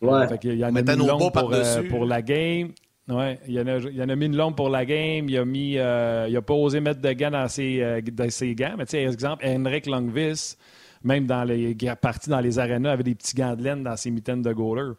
[0.03, 0.29] ouais.
[0.43, 1.53] il y en a mis une longue pour,
[1.89, 2.73] pour, la game.
[3.09, 5.29] Ouais, il, y en a, il y en a mis une longue pour la game.
[5.29, 8.75] Il a mis, il a pas osé mettre de gants dans ses, dans ses gants.
[8.77, 10.57] Mais tu sais, exemple, Henrik Longvis,
[11.05, 14.11] même dans les parties dans les arénas, avait des petits gants de laine dans ses
[14.11, 14.93] mitaines de goaler.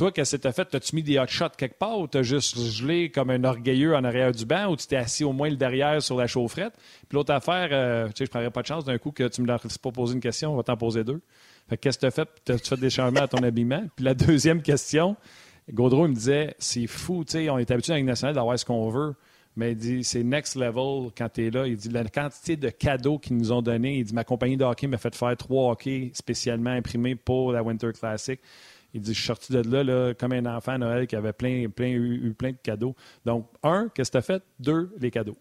[0.00, 0.74] Toi, qu'est-ce que tu as fait?
[0.74, 4.02] As-tu mis des hot shots quelque part ou t'as juste gelé comme un orgueilleux en
[4.02, 6.72] arrière du banc ou tu t'es assis au moins le derrière sur la chaufferette?
[7.06, 9.42] Puis l'autre affaire, euh, tu sais, je prendrais pas de chance d'un coup que tu
[9.42, 11.20] me laisses pas poser une question, on va t'en poser deux.
[11.68, 12.28] Fait qu'est-ce que tu as fait?
[12.46, 13.82] T'as-tu fait des changements à ton habillement?
[13.94, 15.16] Puis la deuxième question,
[15.70, 18.88] Gaudreau me disait, c'est fou, tu sais, on est habitué avec nationale d'avoir ce qu'on
[18.88, 19.14] veut.
[19.54, 21.66] Mais il dit, c'est next level quand tu es là.
[21.66, 23.98] Il dit, la quantité de cadeaux qu'ils nous ont donnés.
[23.98, 27.62] Il dit, ma compagnie de hockey m'a fait faire trois hockey spécialement imprimés pour la
[27.62, 28.40] Winter Classic.
[28.94, 31.68] Il dit, je suis sorti de là, comme un enfant à Noël qui avait plein,
[31.68, 32.94] plein, eu, plein de cadeaux.
[33.24, 34.42] Donc, un, qu'est-ce que tu as fait?
[34.58, 35.36] Deux, les cadeaux.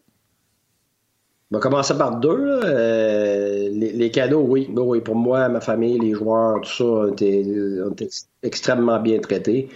[1.52, 2.62] On commencer par deux.
[2.64, 4.70] Euh, les, cadeaux, oui.
[4.72, 5.02] oui.
[5.02, 8.08] Pour moi, ma famille, les joueurs, tout ça, ont été,
[8.44, 9.70] extrêmement bien traités.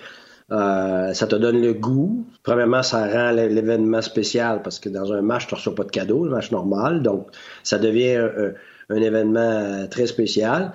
[0.51, 2.27] Euh, ça te donne le goût.
[2.43, 5.89] Premièrement, ça rend l'événement spécial parce que dans un match, tu ne reçois pas de
[5.89, 7.01] cadeaux, un match normal.
[7.01, 7.29] Donc,
[7.63, 8.23] ça devient
[8.89, 10.73] un événement très spécial.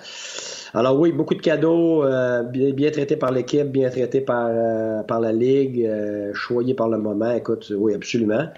[0.75, 5.21] Alors oui, beaucoup de cadeaux, euh, bien, traités par l'équipe, bien traités par, euh, par
[5.21, 7.33] la Ligue, euh, choyés par le moment.
[7.33, 8.49] Écoute, oui, absolument.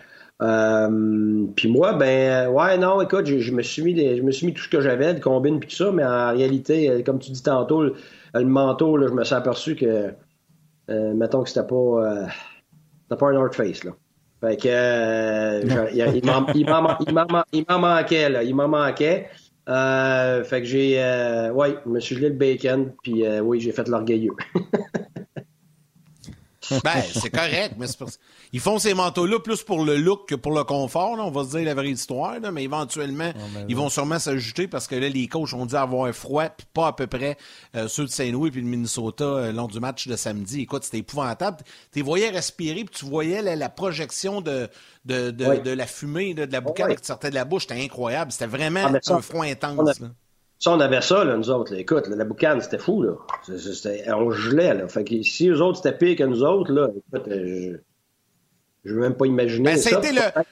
[1.54, 4.62] puis moi, ben ouais, non, écoute, je, me suis mis je me suis mis tout
[4.62, 7.82] ce que j'avais, de combine puis tout ça, mais en réalité, comme tu dis tantôt,
[7.82, 7.94] le,
[8.44, 10.12] manteau, là, je me suis aperçu que
[10.88, 12.26] mettons que c'était pas
[13.16, 13.92] pas un North Face là.
[14.40, 15.62] Fait que
[17.54, 19.28] il m'en manquait là, il m'en manquait.
[19.68, 21.02] Euh, fait que j'ai.
[21.02, 24.32] Euh, ouais, je me suis gelé le bacon, puis euh, oui, j'ai fait l'orgueilleux.
[26.84, 27.86] ben, c'est correct, mais
[28.52, 31.56] ils font ces manteaux-là plus pour le look que pour le confort, on va se
[31.56, 35.28] dire la vraie histoire, mais éventuellement, oh, ils vont sûrement s'ajouter parce que là, les
[35.28, 37.36] coachs ont dit avoir froid, puis pas à peu près
[37.88, 40.62] ceux de Saint-Louis puis de Minnesota lors du match de samedi.
[40.62, 41.58] Écoute, c'était épouvantable.
[41.92, 44.68] Tu voyais respirer, puis tu voyais la projection de,
[45.04, 47.62] de, de, la fumée, de, la boucane qui sortait de la bouche.
[47.62, 48.32] C'était incroyable.
[48.32, 50.00] C'était vraiment ah, un froid intense.
[50.60, 51.74] Ça, on avait ça, là, nous autres.
[51.74, 53.02] Écoute, la boucane, c'était fou.
[53.02, 53.14] Là.
[54.08, 54.74] on gelait.
[54.74, 54.88] Là.
[54.88, 57.78] Fait que si eux autres, c'était pire que nous autres, là, écoute, euh,
[58.84, 59.72] je ne veux même pas imaginer.
[59.72, 59.98] Ben, ça.
[59.98, 60.42] Le...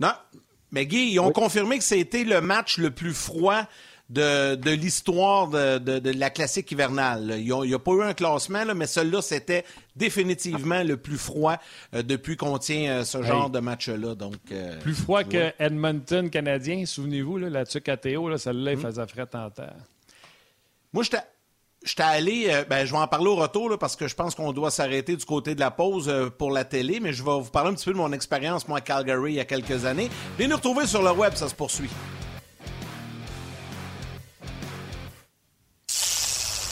[0.00, 0.12] Non,
[0.72, 3.62] mais Guy, ils ont confirmé que c'était le match le plus froid
[4.12, 7.34] de, l'histoire de, la classique hivernale.
[7.38, 9.64] Il n'y a, pas eu un classement, mais celui-là, c'était
[9.96, 11.56] définitivement le plus froid
[11.94, 14.14] euh, depuis qu'on tient euh, ce genre de match-là.
[14.14, 18.78] Donc, euh, plus froid que Edmonton canadien, souvenez-vous, là, la tuque à Théo, celle-là, il
[18.78, 18.82] hmm.
[18.82, 19.76] faisait frais en terre.
[20.92, 21.22] Moi, j'étais.
[21.84, 24.70] J'étais allé, ben, je vais en parler au retour parce que je pense qu'on doit
[24.70, 27.74] s'arrêter du côté de la pause pour la télé, mais je vais vous parler un
[27.74, 30.08] petit peu de mon expérience, moi, à Calgary, il y a quelques années.
[30.38, 31.90] Venez nous retrouver sur le web, ça se poursuit.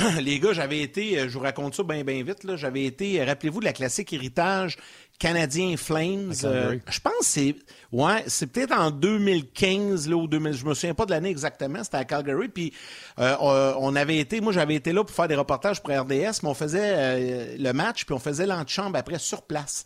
[0.20, 3.64] les gars, j'avais été, je vous raconte ça bien, bien vite, j'avais été, rappelez-vous de
[3.64, 4.76] la classique héritage
[5.18, 6.32] canadien Flames.
[6.32, 7.54] je pense que c'est,
[7.92, 11.84] ouais, c'est peut-être en 2015, là, ou 2000, je me souviens pas de l'année exactement,
[11.84, 12.72] c'était à Calgary, puis
[13.18, 16.54] on avait été, moi j'avais été là pour faire des reportages pour RDS, mais on
[16.54, 19.84] faisait le match, puis on faisait l'antichambre après sur place.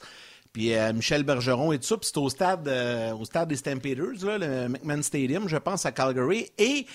[0.54, 3.56] Puis euh, Michel Bergeron et tout ça, puis c'était au stade, euh, au stade des
[3.56, 6.48] Stampeders, là, le McMahon Stadium, je pense, à Calgary.
[6.58, 6.86] Et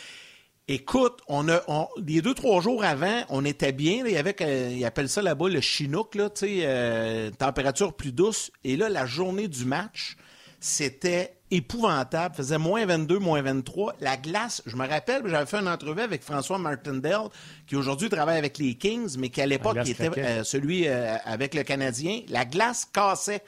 [0.73, 4.03] écoute, on a, on, les deux, trois jours avant, on était bien.
[4.05, 8.11] il y avait, euh, ils appellent ça là-bas le Chinook, là, tu sais, température plus
[8.11, 8.51] douce.
[8.63, 10.15] Et là, la journée du match,
[10.59, 12.35] c'était épouvantable.
[12.35, 13.95] faisait moins 22, moins 23.
[14.01, 17.29] La glace, je me rappelle, j'avais fait une entrevue avec François Martindale,
[17.67, 21.55] qui aujourd'hui travaille avec les Kings, mais qui à l'époque était euh, celui euh, avec
[21.55, 22.21] le Canadien.
[22.29, 23.41] La glace cassait.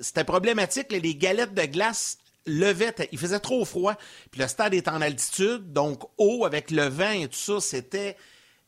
[0.00, 0.92] C'était problématique.
[0.92, 2.94] les galettes de glace levaient.
[3.12, 3.94] Il faisait trop froid.
[4.30, 8.16] Puis le stade est en altitude, donc haut avec le vent et tout ça, c'était...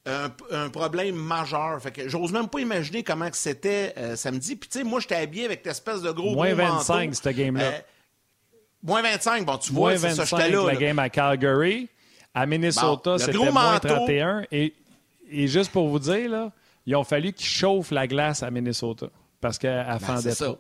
[0.06, 1.80] Un, problème majeur.
[1.80, 4.56] Fait que j'ose même pas imaginer comment c'était euh, samedi.
[4.56, 7.70] Puis tu sais, moi j'étais habillé avec cette espèce de gros Moins 25 cette game-là.
[8.82, 10.64] Moins 25, bon, tu vois, c'est ça, j'étais là.
[10.64, 11.88] la game à Calgary.
[12.32, 14.44] À Minnesota, c'était moins 31.
[14.52, 14.74] Et,
[15.30, 16.52] et, juste pour vous dire, là,
[16.86, 19.08] ils ont fallu qu'ils chauffent la glace à Minnesota
[19.40, 20.56] parce qu'elle ben, fendait ça.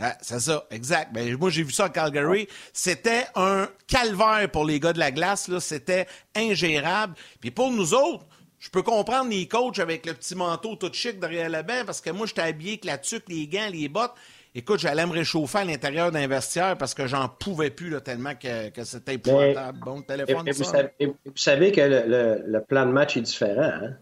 [0.00, 1.12] Ah, c'est ça, exact.
[1.12, 2.46] Ben, moi, j'ai vu ça à Calgary.
[2.72, 5.48] C'était un calvaire pour les gars de la glace.
[5.48, 5.60] Là.
[5.60, 6.06] C'était
[6.36, 7.14] ingérable.
[7.40, 8.24] Puis pour nous autres,
[8.58, 12.00] je peux comprendre les coachs avec le petit manteau tout chic derrière la bain parce
[12.00, 14.14] que moi, j'étais habillé avec la tuque, les gants, les bottes.
[14.54, 18.34] Écoute, j'allais me réchauffer à l'intérieur d'un vestiaire parce que j'en pouvais plus là, tellement
[18.34, 19.78] que, que c'était épouvantable.
[19.78, 23.62] Bon, téléphone, et, vous, savez, vous, savez, que le, le, plan de match est différent.
[23.62, 23.96] Hein?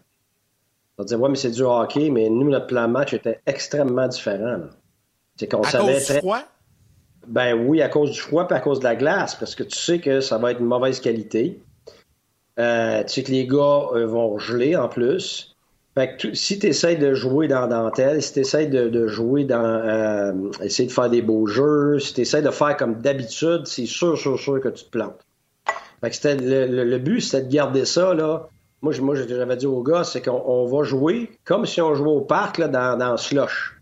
[0.97, 3.39] On va dire, ouais, mais c'est du hockey, mais nous, notre plan de match était
[3.45, 4.61] extrêmement différent.
[5.37, 6.39] C'est qu'on à savait cause du froid?
[7.27, 9.77] Ben oui, à cause du froid et à cause de la glace, parce que tu
[9.77, 11.61] sais que ça va être une mauvaise qualité.
[12.59, 15.55] Euh, tu sais que les gars euh, vont geler en plus.
[15.95, 19.63] Fait que si tu essaies de jouer dans dentelle, si tu essaies de, jouer dans.
[19.63, 23.85] Euh, essayer de faire des beaux jeux, si tu essaies de faire comme d'habitude, c'est
[23.85, 25.19] sûr, sûr, sûr que tu te plantes.
[26.01, 28.47] Fait que c'était le, but, c'était de garder ça, là.
[28.83, 32.21] Moi, moi j'avais dit aux gars, c'est qu'on va jouer comme si on jouait au
[32.21, 33.76] parc, là, dans, dans slush.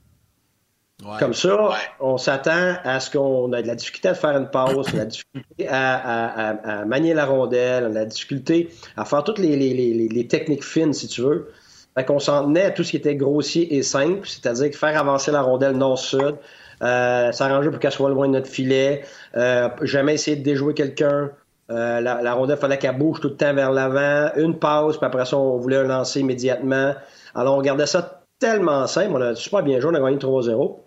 [1.20, 4.94] Comme ça, on s'attend à ce qu'on ait de la difficulté à faire une pause,
[4.94, 10.94] la difficulté à, manier la rondelle, la difficulté à faire toutes les, les techniques fines,
[10.94, 11.52] si tu veux.
[11.98, 15.32] Fait qu'on s'en tenait à tout ce qui était grossier et simple, c'est-à-dire faire avancer
[15.32, 16.36] la rondelle nord-sud,
[16.84, 19.04] euh, s'arranger pour qu'elle soit loin de notre filet,
[19.38, 21.32] euh, jamais essayer de déjouer quelqu'un.
[21.72, 25.06] Euh, la, la, rondelle, fallait qu'elle bouge tout le temps vers l'avant, une pause, puis
[25.06, 26.94] après ça, on voulait un lancer immédiatement.
[27.34, 29.14] Alors, on gardait ça tellement simple.
[29.14, 30.85] On a super bien joué, on a gagné 3-0.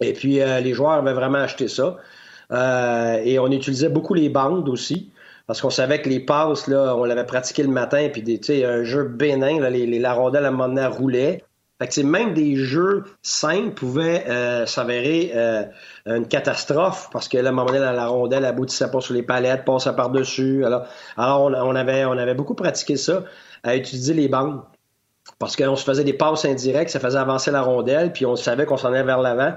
[0.00, 1.96] Et puis, euh, les joueurs avaient vraiment acheté ça.
[2.50, 5.12] Euh, et on utilisait beaucoup les bandes aussi
[5.46, 8.84] parce qu'on savait que les passes, là, on l'avait pratiqué le matin, puis des, un
[8.84, 11.42] jeu bénin, là, les, les, la rondelle à un moment donné roulait.
[11.80, 15.64] Fait que même des jeux simples pouvaient euh, s'avérer euh,
[16.06, 19.22] une catastrophe parce que là, à un moment donné, la, rondelle aboutissait pas sur les
[19.22, 20.64] palettes, passait par-dessus.
[20.64, 23.22] Alors, alors on, avait, on avait beaucoup pratiqué ça,
[23.62, 24.60] à utiliser les bandes.
[25.38, 28.66] Parce qu'on se faisait des passes indirectes, ça faisait avancer la rondelle, puis on savait
[28.66, 29.54] qu'on s'en allait vers l'avant.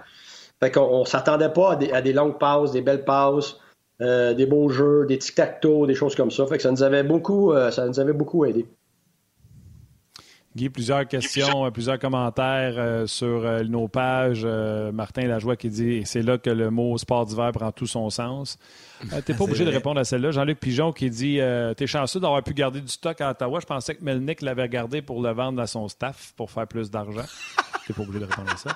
[0.61, 3.57] Fait qu'on on, s'attendait pas à des, à des longues passes, des belles passes.
[4.01, 6.47] Euh, des beaux jeux, des tic-tac-toe, des choses comme ça.
[6.47, 8.65] Fait que ça nous avait beaucoup, euh, ça nous avait beaucoup aidé.
[10.55, 14.45] Guy, plusieurs questions, plusieurs commentaires euh, sur nos pages.
[14.45, 18.57] Martin Lajoie qui dit c'est là que le mot sport d'hiver prend tout son sens.
[19.01, 20.31] tu n'es pas obligé de répondre à celle-là.
[20.31, 21.39] Jean-Luc Pigeon qui dit
[21.77, 23.59] T'es chanceux d'avoir pu garder du stock à Ottawa.
[23.59, 26.89] Je pensais que Melnick l'avait gardé pour le vendre à son staff pour faire plus
[26.89, 27.21] d'argent.
[27.85, 28.71] tu n'es pas obligé de répondre à ça.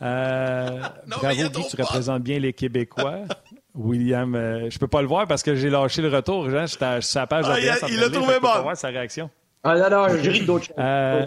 [1.06, 3.20] bravo, Guy, tu représentes bien les Québécois.
[3.74, 6.50] William, euh, je peux pas le voir parce que j'ai lâché le retour.
[6.50, 8.62] Jean, j'étais sur sa page ah, Il, il a trouvé bon.
[8.62, 9.30] voir sa réaction.
[9.62, 10.74] Ah non, non, j'ai ri d'autres choses.
[10.78, 11.24] Euh,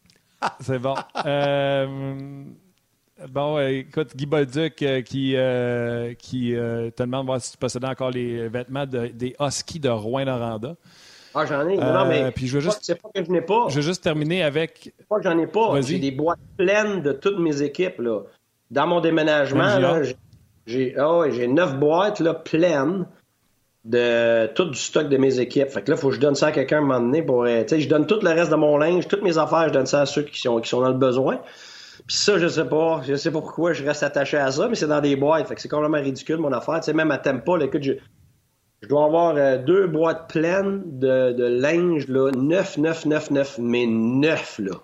[0.60, 0.94] c'est bon.
[1.24, 2.44] Euh,
[3.28, 5.36] bon, écoute, Guy Bolduc qui,
[6.18, 10.74] qui te demande si tu possédais encore les vêtements des Huskies de Rouen-Noranda.
[11.38, 11.76] Ah, j'en ai.
[11.76, 13.66] Non, mais puis je veux juste, c'est pas que je n'ai pas.
[13.68, 14.94] Je veux juste terminer avec.
[14.98, 15.80] C'est pas que j'en ai pas.
[15.82, 17.98] J'ai des boîtes pleines de toutes mes équipes.
[17.98, 18.22] Là.
[18.70, 20.00] Dans mon déménagement, là,
[20.66, 23.06] j'ai oh, j'ai neuf boîtes là, pleines
[23.84, 25.68] de tout du stock de mes équipes.
[25.68, 27.22] Fait que là, il faut que je donne ça à quelqu'un à un moment donné
[27.22, 27.44] pour.
[27.44, 29.74] Euh, tu sais, je donne tout le reste de mon linge, toutes mes affaires, je
[29.74, 31.38] donne ça à ceux qui sont, qui sont dans le besoin.
[32.06, 33.02] Puis ça, je sais pas.
[33.06, 35.46] Je sais pas pourquoi je reste attaché à ça, mais c'est dans des boîtes.
[35.46, 36.76] Fait que c'est complètement ridicule, mon affaire.
[36.76, 37.82] Tu sais, même à Tempa, écoute,
[38.86, 43.30] je, je dois avoir euh, deux boîtes pleines de, de linge, là, neuf, neuf, neuf,
[43.30, 44.74] neuf, mais neuf, là,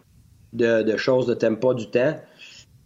[0.52, 2.18] de, de choses de Tempa du temps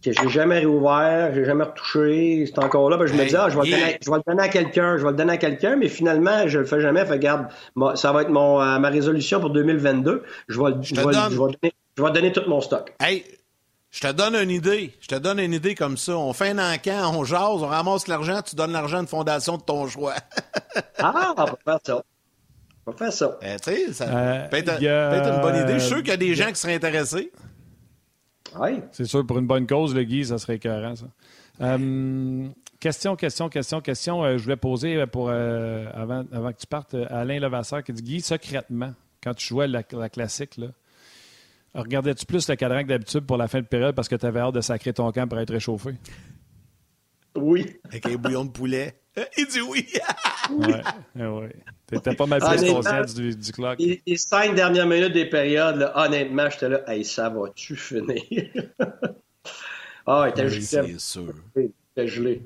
[0.05, 2.97] que j'ai jamais réouvert, j'ai jamais retouché, c'est encore là.
[2.97, 5.33] Ben, je me dis, ah, je vais, le donner, à quelqu'un, je vais le donner
[5.33, 7.05] à quelqu'un, mais finalement, je le fais jamais.
[7.05, 7.49] Fait, regarde,
[7.95, 10.23] ça va être mon, euh, ma résolution pour 2022.
[10.49, 12.95] Je vais, je, vais, donner, je vais donner tout mon stock.
[13.01, 13.25] Hey,
[13.97, 14.93] je te donne une idée.
[15.01, 16.19] Je te donne une idée comme ça.
[16.19, 19.57] On fait un encan, on jase, on ramasse l'argent, tu donnes l'argent à une fondation
[19.57, 20.17] de ton choix.
[20.99, 22.05] ah, on peut faire ça.
[22.85, 23.39] On peut faire ça.
[23.41, 25.75] Eh, tu sais, ça euh, peut, être, une bonne idée.
[25.75, 27.33] Je suis sûr qu'il y a des gens qui seraient intéressés.
[28.61, 28.83] Oui.
[28.93, 31.07] C'est sûr, pour une bonne cause, le Guy, ça serait écœurant, ça.
[31.63, 34.23] Euh, question, question, question, question.
[34.25, 38.21] Euh, je voulais poser pour, avant, avant que tu partes, Alain Levasseur qui dit Guy,
[38.21, 40.67] secrètement, quand tu jouais la, la classique, là,
[41.77, 44.41] Regardais-tu plus le cadran que d'habitude pour la fin de période parce que tu avais
[44.41, 45.91] hâte de sacrer ton camp pour être réchauffé?
[47.37, 47.77] Oui.
[47.85, 48.99] Avec un bouillon de poulet.
[49.37, 49.87] Il dit oui.
[50.51, 50.75] oui,
[51.15, 51.49] oui.
[51.87, 53.79] T'étais pas mal plus conscient du, du clock.
[53.79, 58.23] Les, cinq dernières minutes des périodes, là, honnêtement, j'étais là, hey, ça va-tu finir?
[60.07, 60.63] ah, il était gelé.
[60.63, 61.35] C'est sûr.
[61.57, 62.43] Il était gelé.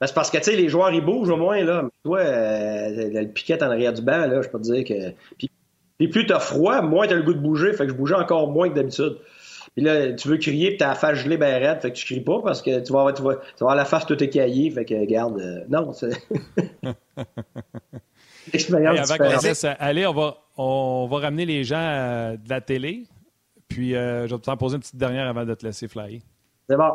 [0.00, 1.82] Ben, c'est parce que, tu sais, les joueurs, ils bougent au moins, là.
[1.82, 5.14] Mais toi, euh, le piquet en arrière du banc, là, je peux te dire que.
[5.38, 5.50] Puis,
[5.98, 7.72] puis plus t'as froid, moins t'as le goût de bouger.
[7.72, 9.18] Fait que je bougeais encore moins que d'habitude.
[9.74, 12.06] Puis là, tu veux crier, puis t'as la face gelée ben raide, fait que tu
[12.06, 14.22] cries pas parce que tu vas avoir, tu vas, tu vas avoir la face tout
[14.22, 16.12] écaillée, fait que garde, euh, non, c'est...
[18.52, 19.10] Expérience
[19.80, 23.08] allez, on va, on va ramener les gens euh, de la télé,
[23.66, 26.20] puis euh, je vais t'en poser une petite dernière avant de te laisser flyer.
[26.68, 26.92] C'est bon.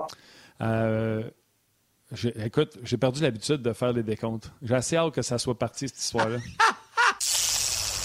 [2.46, 4.54] écoute, j'ai perdu l'habitude de faire les décomptes.
[4.62, 6.38] J'ai assez hâte que ça soit parti, cette histoire-là.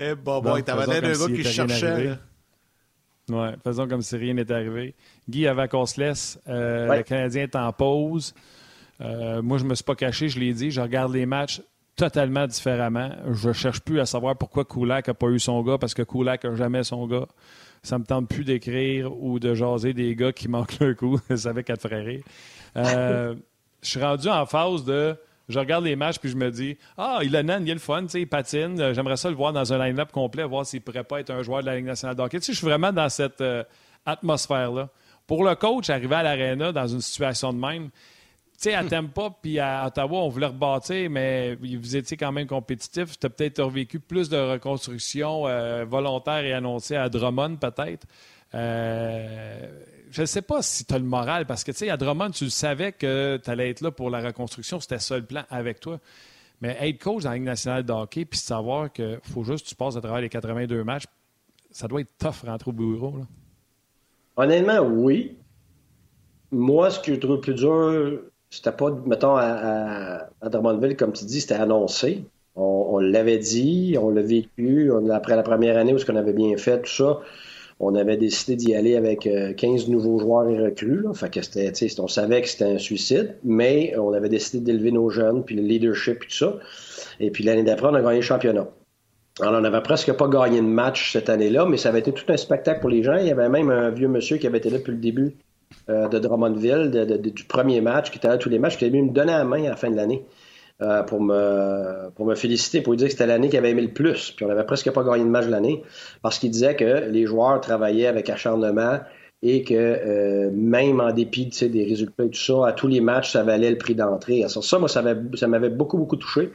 [0.00, 2.18] Eh, bon, bon, t'avais l'air d'un gars qui cherchait.
[3.28, 4.94] Ouais, faisons comme si rien n'était arrivé.
[5.28, 8.34] Guy, avant qu'on se laisse, euh, le Canadien est en pause.
[9.00, 10.70] Euh, moi, je me suis pas caché, je l'ai dit.
[10.70, 11.62] Je regarde les matchs
[11.96, 13.10] totalement différemment.
[13.30, 16.44] Je cherche plus à savoir pourquoi Kulak n'a pas eu son gars, parce que Kulak
[16.44, 17.26] n'a jamais son gars.
[17.82, 21.18] Ça me tente plus d'écrire ou de jaser des gars qui manquent le coup.
[21.36, 22.20] Ça fait quatre frères.
[22.76, 23.34] Euh,
[23.82, 25.16] je suis rendu en phase de
[25.50, 28.06] je regarde les matchs puis je me dis Ah, il a il a le fun,
[28.14, 28.80] il patine.
[28.80, 31.42] Euh, j'aimerais ça le voir dans un line-up complet, voir s'il pourrait pas être un
[31.42, 33.64] joueur de la Ligue nationale de je suis vraiment dans cette euh,
[34.06, 34.88] atmosphère-là.
[35.26, 39.30] Pour le coach, arriver à l'aréna dans une situation de même, tu sais, à Tampa
[39.40, 43.18] puis à Ottawa, on voulait rebâtir, mais vous étiez quand même compétitif.
[43.18, 48.06] Tu as peut-être revécu plus de reconstruction euh, volontaire et annoncée à Drummond, peut-être.
[50.10, 52.30] Je ne sais pas si tu as le moral, parce que, tu sais, à Drummond,
[52.30, 54.80] tu savais que tu allais être là pour la reconstruction.
[54.80, 55.98] C'était ça le plan avec toi.
[56.60, 59.74] Mais être coach dans la Ligue nationale de puis savoir qu'il faut juste que tu
[59.74, 61.04] passes à travers les 82 matchs,
[61.70, 63.16] ça doit être tough rentrer au bureau.
[63.18, 63.24] Là.
[64.36, 65.36] Honnêtement, oui.
[66.50, 68.20] Moi, ce que je trouve plus dur,
[68.50, 72.24] c'était pas, mettons, à, Drummondville, comme tu dis, c'était annoncé.
[72.56, 74.90] On, l'avait dit, on l'a vécu.
[75.12, 77.20] après la première année où ce qu'on avait bien fait, tout ça,
[77.80, 79.20] on avait décidé d'y aller avec
[79.56, 81.04] 15 euh, nouveaux joueurs et recrues.
[81.32, 85.42] Que c'était, on savait que c'était un suicide, mais on avait décidé d'élever nos jeunes,
[85.44, 86.58] puis le leadership et tout ça.
[87.20, 88.68] Et puis l'année d'après, on a gagné le championnat.
[89.40, 92.30] Alors, on n'avait presque pas gagné de match cette année-là, mais ça avait été tout
[92.30, 93.16] un spectacle pour les gens.
[93.16, 95.36] Il y avait même un vieux monsieur qui avait été là depuis le début
[95.88, 96.90] euh, de Drummondville,
[97.34, 99.64] du premier match, qui était là tous les matchs, qui avait me donner la main
[99.64, 100.22] à la fin de l'année.
[100.82, 103.82] Euh, pour, me, pour me féliciter, pour lui dire que c'était l'année qu'il avait aimé
[103.82, 104.30] le plus.
[104.30, 105.82] Puis on n'avait presque pas gagné de match l'année
[106.22, 108.98] parce qu'il disait que les joueurs travaillaient avec acharnement
[109.42, 113.32] et que euh, même en dépit des résultats et tout ça, à tous les matchs,
[113.32, 114.42] ça valait le prix d'entrée.
[114.48, 116.50] Ça, moi, ça m'avait beaucoup, beaucoup touché.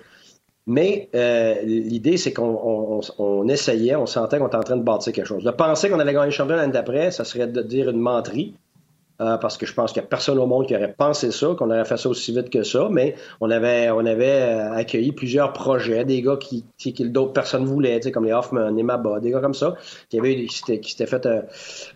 [0.65, 5.13] Mais euh, l'idée, c'est qu'on on, essayait, on sentait qu'on était en train de bâtir
[5.13, 5.43] quelque chose.
[5.43, 8.55] De penser qu'on allait gagner le championnat l'année d'après, ça serait de dire une menterie.
[9.21, 11.56] Euh, parce que je pense qu'il n'y a personne au monde qui aurait pensé ça,
[11.58, 15.13] qu'on aurait fait ça aussi vite que ça, mais on avait, on avait euh, accueilli
[15.13, 19.32] plusieurs projets, des gars qui, qui, d'autres personnes voulaient, comme les Hoffman, les Maba, des
[19.32, 19.75] gars comme ça,
[20.10, 21.41] qui avaient, qui s'étaient fait euh,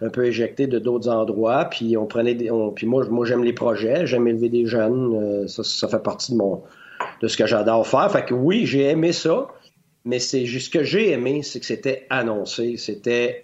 [0.02, 3.54] un, peu éjecter de d'autres endroits, puis on prenait, des, puis moi, moi j'aime les
[3.54, 6.64] projets, j'aime élever des jeunes, ça, ça fait partie de mon,
[7.22, 8.10] de ce que j'adore faire.
[8.10, 9.48] Fait que oui, j'ai aimé ça.
[10.06, 13.42] Mais c'est ce que j'ai aimé, c'est que c'était annoncé, c'était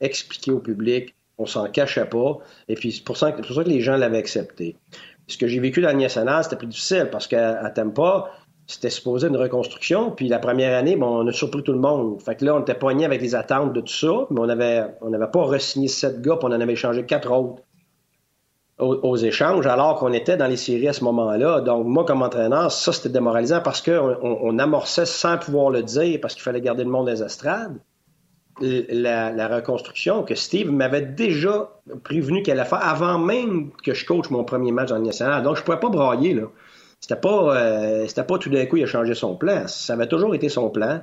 [0.00, 2.38] expliqué au public, on s'en cachait pas.
[2.68, 4.76] Et puis, c'est pour, ça, que les gens l'avaient accepté.
[5.28, 8.30] Ce que j'ai vécu dans le c'était plus difficile parce qu'à Tampa,
[8.66, 10.10] c'était supposé une reconstruction.
[10.10, 12.20] Puis la première année, on a surpris tout le monde.
[12.22, 15.30] Fait que là, on était poigné avec les attentes de tout ça, mais on n'avait
[15.32, 17.62] pas re-signé sept gars, puis on en avait échangé quatre autres
[18.78, 21.60] aux, échanges, alors qu'on était dans les séries à ce moment-là.
[21.60, 26.18] Donc, moi, comme entraîneur, ça, c'était démoralisant parce qu'on on, amorçait sans pouvoir le dire,
[26.20, 27.78] parce qu'il fallait garder le monde des estrades.
[28.60, 31.70] La, reconstruction que Steve m'avait déjà
[32.04, 35.42] prévenu qu'elle allait faire avant même que je coach mon premier match en national.
[35.42, 36.44] Donc, je ne pouvais pas brailler, là.
[37.00, 39.66] C'était pas, euh, c'était pas tout d'un coup il a changé son plan.
[39.66, 41.00] Ça avait toujours été son plan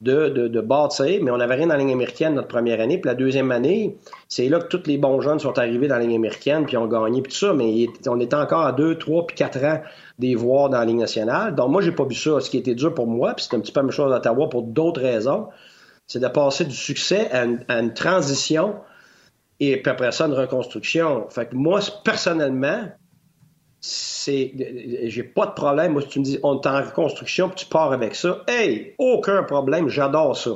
[0.00, 2.98] de, de, de bâtir, mais on n'avait rien dans la ligne américaine notre première année.
[2.98, 3.96] Puis la deuxième année,
[4.28, 6.86] c'est là que tous les bons jeunes sont arrivés dans la ligne américaine, puis ont
[6.86, 7.54] gagné, puis tout ça.
[7.54, 9.80] Mais on était encore à deux, trois, puis quatre ans
[10.18, 11.54] des voir dans la nationale.
[11.54, 12.40] Donc moi, j'ai pas vu ça.
[12.40, 14.16] Ce qui était dur pour moi, puis c'est un petit peu la même chose à
[14.16, 15.48] Ottawa pour d'autres raisons,
[16.06, 18.76] c'est de passer du succès à une, transition
[19.58, 21.28] et puis après ça, une reconstruction.
[21.30, 22.88] Fait que moi, personnellement,
[23.82, 25.92] j'ai pas de problème.
[25.92, 28.94] Moi, si tu me dis on est en reconstruction puis tu pars avec ça, hey,
[28.98, 30.50] aucun problème, j'adore ça.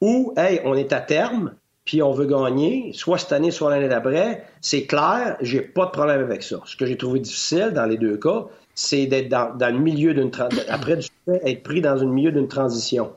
[0.00, 1.54] Ou hey, on est à terme,
[1.84, 5.90] puis on veut gagner, soit cette année, soit l'année d'après, c'est clair, j'ai pas de
[5.90, 6.60] problème avec ça.
[6.64, 10.30] Ce que j'ai trouvé difficile dans les deux cas, c'est d'être dans, le milieu d'une
[10.68, 13.12] après du être pris dans le milieu d'une transition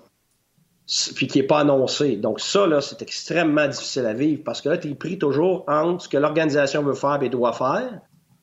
[1.15, 2.15] puis qui n'est pas annoncé.
[2.15, 5.65] Donc ça, là, c'est extrêmement difficile à vivre parce que là, tu es pris toujours
[5.67, 8.01] entre ce que l'organisation veut faire et doit faire,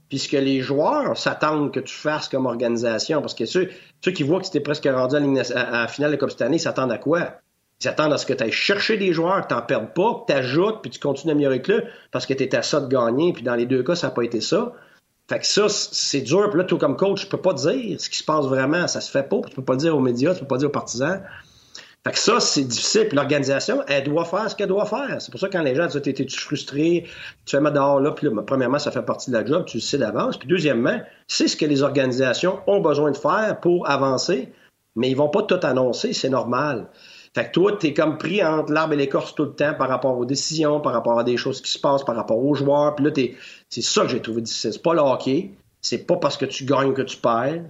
[0.09, 3.20] puisque les joueurs s'attendent que tu fasses comme organisation.
[3.20, 3.70] Parce que ceux,
[4.05, 6.93] ceux qui voient que tu presque rendu à la, finale de Coupe cette année, s'attendent
[6.93, 7.36] à quoi?
[7.80, 10.24] Ils s'attendent à ce que tu ailles chercher des joueurs, que tu n'en perdes pas,
[10.26, 12.62] que tu ajoutes, puis tu continues à améliorer le club, parce que tu es à
[12.62, 14.72] ça de gagner, puis dans les deux cas, ça n'a pas été ça.
[15.28, 16.51] Fait que ça, c'est dur.
[16.51, 18.88] Puis là, toi, comme coach, je peux pas dire ce qui se passe vraiment.
[18.88, 19.40] Ça se fait pas.
[19.49, 21.22] Tu peux pas le dire aux médias, tu peux pas le dire aux partisans.
[22.05, 23.07] Fait que ça, c'est difficile.
[23.07, 25.20] Puis l'organisation, elle doit faire ce qu'elle doit faire.
[25.20, 27.05] C'est pour ça que quand les gens disent T'es-tu frustré,
[27.44, 29.76] tu fais mettre dehors là, puis là, premièrement, ça fait partie de la job, tu
[29.76, 30.36] le sais d'avance.
[30.36, 34.53] Puis deuxièmement, c'est ce que les organisations ont besoin de faire pour avancer,
[34.96, 36.88] mais ils vont pas tout annoncer, c'est normal.
[37.34, 40.18] Fait que toi, t'es comme pris entre l'arbre et l'écorce tout le temps par rapport
[40.18, 42.94] aux décisions, par rapport à des choses qui se passent, par rapport aux joueurs.
[42.94, 43.36] Puis là, t'es...
[43.70, 44.72] c'est ça que j'ai trouvé difficile.
[44.72, 45.03] C'est pas le.
[45.80, 47.62] C'est pas parce que tu gagnes que tu perds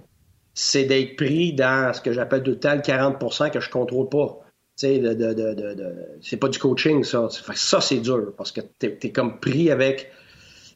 [0.53, 4.09] c'est d'être pris dans ce que j'appelle tout le temps le 40% que je contrôle
[4.09, 4.39] pas.
[4.81, 7.27] De, de, de, c'est pas du coaching, ça.
[7.53, 10.11] ça, c'est dur parce que tu es, comme pris avec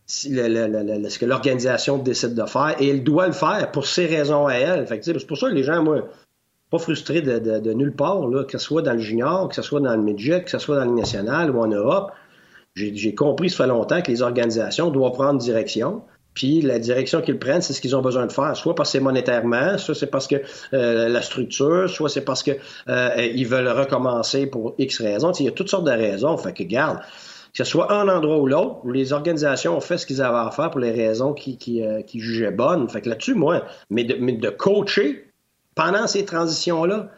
[0.06, 4.54] ce que l'organisation décide de faire et elle doit le faire pour ses raisons à
[4.54, 4.88] elle.
[5.02, 6.08] C'est pour ça que les gens, moi,
[6.70, 9.80] pas frustrés de, nulle part, là, que ce soit dans le junior, que ce soit
[9.80, 12.12] dans le midget, que ce soit dans le national ou en Europe.
[12.76, 16.04] J'ai compris, ça fait longtemps que les organisations doivent prendre direction.
[16.38, 18.56] Puis la direction qu'ils prennent, c'est ce qu'ils ont besoin de faire.
[18.56, 20.36] Soit parce que c'est monétairement, soit c'est parce que
[20.72, 22.52] euh, la structure, soit c'est parce que
[22.90, 25.32] euh, ils veulent recommencer pour X raisons.
[25.32, 26.38] il y a toutes sortes de raisons.
[26.38, 30.06] Fait que garde, que ce soit un endroit ou l'autre, les organisations ont fait ce
[30.06, 32.88] qu'ils avaient à faire pour les raisons qu'ils qui, euh, jugeaient bonnes.
[32.88, 35.32] Fait que là-dessus, moi, mais de, mais de coacher
[35.74, 37.10] pendant ces transitions-là,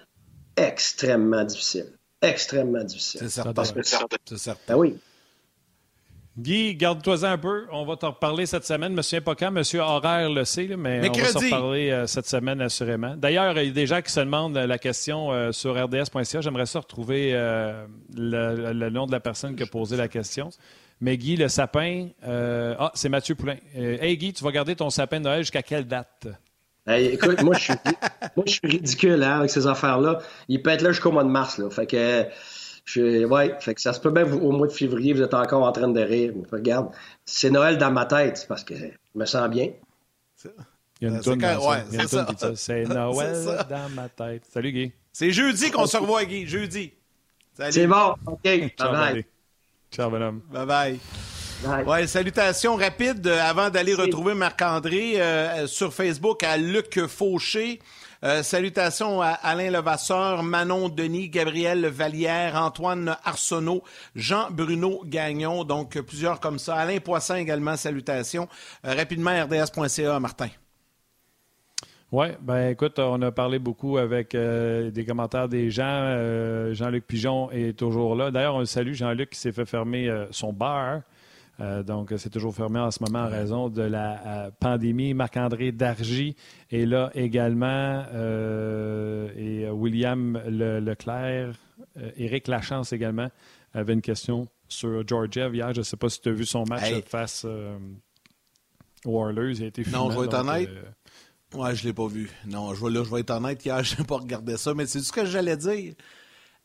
[0.56, 1.88] extrêmement difficile.
[2.22, 3.20] Extrêmement difficile.
[3.24, 3.64] C'est certain.
[3.66, 4.76] C'est certain.
[4.76, 4.98] Ben oui.
[6.40, 7.66] Guy, garde-toi un peu.
[7.72, 8.94] On va t'en reparler cette semaine.
[8.94, 13.16] Monsieur pas Monsieur Horaire le sait, mais on va s'en reparler euh, cette semaine assurément.
[13.18, 16.42] D'ailleurs, il y a des gens qui se demandent la question euh, sur rds.ca.
[16.42, 17.86] J'aimerais ça retrouver euh,
[18.16, 20.50] le, nom de la personne qui a posé la question.
[21.02, 23.58] Mais Guy, le sapin, ah, c'est Mathieu Poulain.
[23.76, 26.28] hey Guy, tu vas garder ton sapin de Noël jusqu'à quelle date?
[26.88, 27.74] écoute, moi je, suis,
[28.36, 30.20] moi, je suis ridicule hein, avec ces affaires-là.
[30.48, 31.58] Il peut être là jusqu'au mois de mars.
[31.58, 31.70] Là.
[31.70, 32.26] Fait que
[32.86, 35.64] je, ouais, fait que ça se peut bien au mois de février, vous êtes encore
[35.64, 36.34] en train de rire.
[36.52, 36.90] Regarde,
[37.26, 39.70] c'est Noël dans ma tête, parce que je me sens bien.
[41.02, 42.56] Il y a une toune ouais, ça.
[42.56, 44.44] C'est Noël dans ma tête.
[44.52, 44.92] Salut Guy.
[45.14, 46.46] C'est jeudi qu'on se revoit, Guy.
[46.46, 46.94] Jeudi.
[47.54, 48.16] C'est bon.
[48.26, 48.44] OK.
[48.44, 49.26] Bye bye.
[49.92, 50.42] Ciao, bonhomme.
[50.52, 51.00] Bye bye.
[51.64, 51.86] Bye.
[51.86, 57.80] Ouais, salutations rapides euh, avant d'aller retrouver Marc-André euh, sur Facebook à Luc Fauché.
[58.22, 63.82] Euh, salutations à Alain Levasseur, Manon Denis, Gabriel Vallière, Antoine Arsenault,
[64.14, 66.76] Jean-Bruno Gagnon, donc plusieurs comme ça.
[66.76, 68.50] Alain Poisson également, salutations.
[68.86, 70.50] Euh, rapidement, rds.ca, Martin.
[72.12, 76.74] Oui, ben écoute, on a parlé beaucoup avec euh, des commentaires des gens.
[76.74, 78.32] Jean-Luc Pigeon est toujours là.
[78.32, 81.02] D'ailleurs, on le salue, Jean-Luc qui s'est fait fermer son bar.
[81.60, 85.14] Euh, donc, c'est toujours fermé en ce moment en raison de la euh, pandémie.
[85.14, 86.36] Marc-André Dargy
[86.72, 91.56] est là également euh, et William Leclerc,
[92.18, 93.30] Éric Lachance également
[93.74, 95.74] avait une question sur Georgiev hier.
[95.74, 97.46] Je ne sais pas si tu as vu son match face
[99.06, 99.58] aux Oilers.
[99.58, 100.70] Il a été Non, je vais être honnête.
[101.54, 102.30] Ouais, je ne l'ai pas vu.
[102.46, 104.86] Non, je vais, là, je vais être honnête, hier, je n'ai pas regardé ça, mais
[104.86, 105.94] c'est ce que j'allais dire.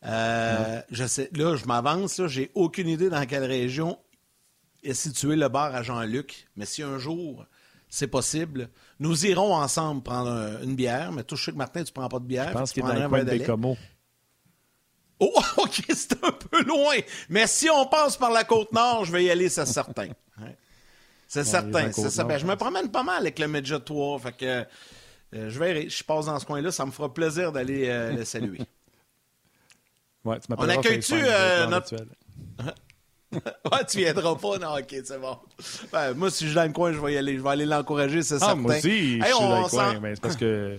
[0.03, 3.97] je sais, là, je m'avance, j'ai aucune idée dans quelle région
[4.85, 7.45] est situé le bar à Jean-Luc, mais si un jour
[7.89, 8.69] c'est possible.
[8.99, 12.09] Nous irons ensemble prendre une bière, mais toi, je sais que Martin, tu ne prends
[12.09, 12.49] pas de bière.
[12.49, 13.45] Je pense qu'il est dans le coin des
[15.19, 16.95] Oh, OK, c'est un peu loin.
[17.29, 20.09] Mais si on passe par la Côte-Nord, je vais y aller, c'est certain.
[21.27, 21.91] C'est certain.
[21.91, 22.23] Ça.
[22.23, 24.19] Ben, je me promène pas mal avec le Medja 3.
[24.19, 25.89] Fait que euh, je verrai.
[25.89, 26.71] Je passe dans ce coin-là.
[26.71, 28.59] Ça me fera plaisir d'aller euh, le saluer.
[30.23, 31.95] Ouais, tu on accueille-tu euh, notre.
[33.71, 35.37] ouais, tu viendras pas, non, ok, c'est bon.
[35.91, 37.37] Ben, moi, si je suis dans le coin, je vais y aller.
[37.37, 38.55] Je vais aller l'encourager, c'est ah, certain.
[38.55, 40.77] Moi aussi, je suis dans le coin, mais c'est parce que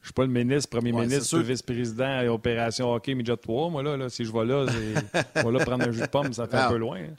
[0.00, 3.70] je suis pas le ministre, premier ministre, vice-président et opération hockey, midget 3.
[3.70, 6.32] Moi, là, là si je vais là, je vais là prendre un jus de pomme,
[6.32, 6.68] ça fait un ah.
[6.68, 6.98] peu loin.
[6.98, 7.14] Hein.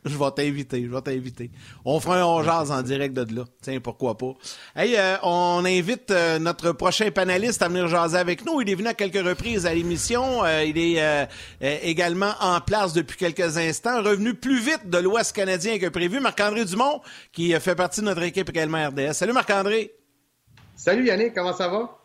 [0.04, 1.50] Je vais t'inviter, je vais t'inviter.
[1.84, 3.44] On fera un on jase en direct de là.
[3.60, 4.32] Tiens, pourquoi pas.
[4.76, 8.60] Hey, euh, on invite euh, notre prochain panéliste à venir jaser avec nous.
[8.60, 10.44] Il est venu à quelques reprises à l'émission.
[10.44, 11.28] Euh, il est
[11.60, 14.02] également en place depuis quelques instants.
[14.02, 16.20] Revenu plus vite de l'Ouest canadien que prévu.
[16.20, 17.00] Marc-André Dumont,
[17.32, 19.14] qui fait partie de notre équipe également RDS.
[19.14, 19.92] Salut Marc-André.
[20.76, 21.98] Salut Yannick, comment ça va?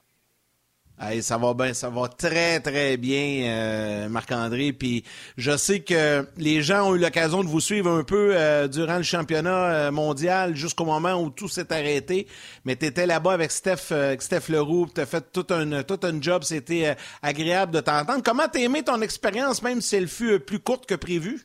[1.22, 4.74] Ça va bien, ça va très très bien, euh, Marc-André.
[4.74, 5.04] Puis
[5.38, 8.98] je sais que les gens ont eu l'occasion de vous suivre un peu euh, durant
[8.98, 12.28] le championnat euh, mondial jusqu'au moment où tout s'est arrêté.
[12.66, 16.44] Mais tu étais là-bas avec Steph, Steph Leroux, tu as fait tout un, job.
[16.44, 18.22] C'était agréable de t'entendre.
[18.24, 21.42] Comment t'as aimé ton expérience, même si elle fut plus courte que prévu?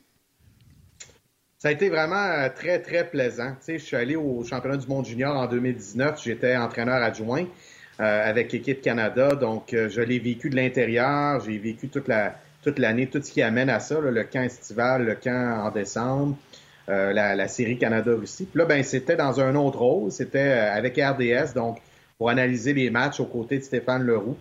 [1.57, 3.51] Ça a été vraiment très, très plaisant.
[3.59, 6.21] Tu sais, je suis allé au championnat du monde junior en 2019.
[6.23, 7.45] J'étais entraîneur adjoint.
[7.99, 9.35] Euh, avec l'équipe Canada.
[9.35, 11.41] Donc, euh, je l'ai vécu de l'intérieur.
[11.41, 15.05] J'ai vécu toute la toute l'année, tout ce qui amène à ça, le camp estival,
[15.05, 16.37] le camp en décembre,
[16.87, 18.45] euh, la, série Canada-Russie.
[18.45, 20.11] Puis là, ben, c'était dans un autre rôle.
[20.13, 21.79] C'était avec RDS, donc
[22.17, 24.37] pour analyser les matchs aux côtés de Stéphane Leroux.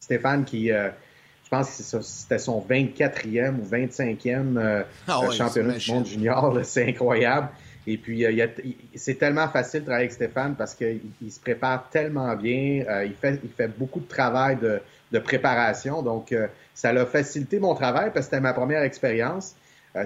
[0.00, 6.58] Stéphane qui, je pense que c'était son 24e ou 25e ah championnat du monde junior.
[6.64, 7.48] C'est incroyable.
[7.86, 8.46] Et puis, euh,
[8.94, 12.84] c'est tellement facile de travailler avec Stéphane parce qu'il se prépare tellement bien.
[12.88, 14.80] Euh, il, fait, il fait beaucoup de travail de,
[15.10, 16.02] de préparation.
[16.02, 19.56] Donc, euh, ça l'a facilité mon travail parce que c'était ma première expérience.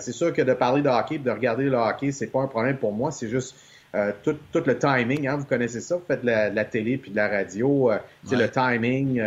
[0.00, 2.78] c'est sûr que de parler de hockey, de regarder le hockey, c'est pas un problème
[2.78, 3.10] pour moi.
[3.10, 3.54] C'est juste
[4.24, 5.28] tout, tout, le timing.
[5.28, 7.92] Hein, vous connaissez ça, vous faites de la, télé puis de la radio.
[8.24, 9.22] C'est le timing,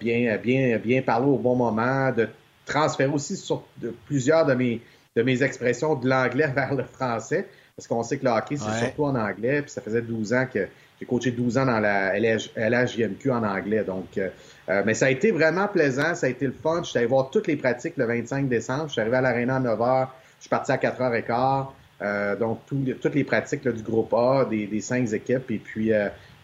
[0.00, 2.28] bien, bien, bien parler au bon moment, de
[2.66, 3.62] transférer aussi sur
[4.06, 4.80] plusieurs de mes
[5.16, 7.46] de mes expressions de l'anglais vers le français,
[7.76, 10.46] parce qu'on sait que le hockey, c'est surtout en anglais, puis ça faisait 12 ans
[10.52, 10.68] que
[11.02, 13.82] j'ai coaché 12 ans dans la LHJMQ en anglais.
[13.82, 14.28] Donc, euh,
[14.68, 16.82] euh, mais ça a été vraiment plaisant, ça a été le fun.
[16.84, 18.86] Je suis allé voir toutes les pratiques le 25 décembre.
[18.86, 20.08] Je suis arrivé à l'Arena à 9 h,
[20.38, 21.66] je suis parti à 4h15.
[22.02, 25.50] Euh, donc, toutes les pratiques du groupe A, des, cinq équipes.
[25.50, 25.90] Et puis,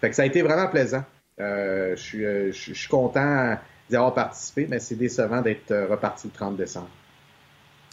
[0.00, 1.04] fait que ça a été vraiment plaisant.
[1.38, 3.56] je, suis, je suis content
[3.88, 6.90] d'y avoir participé, mais c'est décevant d'être reparti le 30 décembre.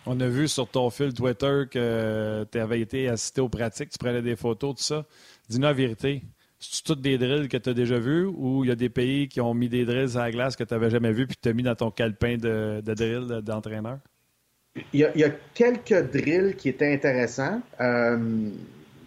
[0.07, 3.97] On a vu sur ton fil Twitter que tu avais été assisté aux pratiques, tu
[3.97, 5.05] prenais des photos, tout ça.
[5.49, 6.21] Dis-nous la vérité.
[6.59, 9.27] C'est toutes des drills que tu as déjà vus ou il y a des pays
[9.27, 11.49] qui ont mis des drills à la glace que tu n'avais jamais vus puis tu
[11.49, 13.99] as mis dans ton calepin de, de drill d'entraîneur?
[14.93, 17.61] Il y, a, quelques drills qui étaient intéressants.
[17.79, 18.49] Euh,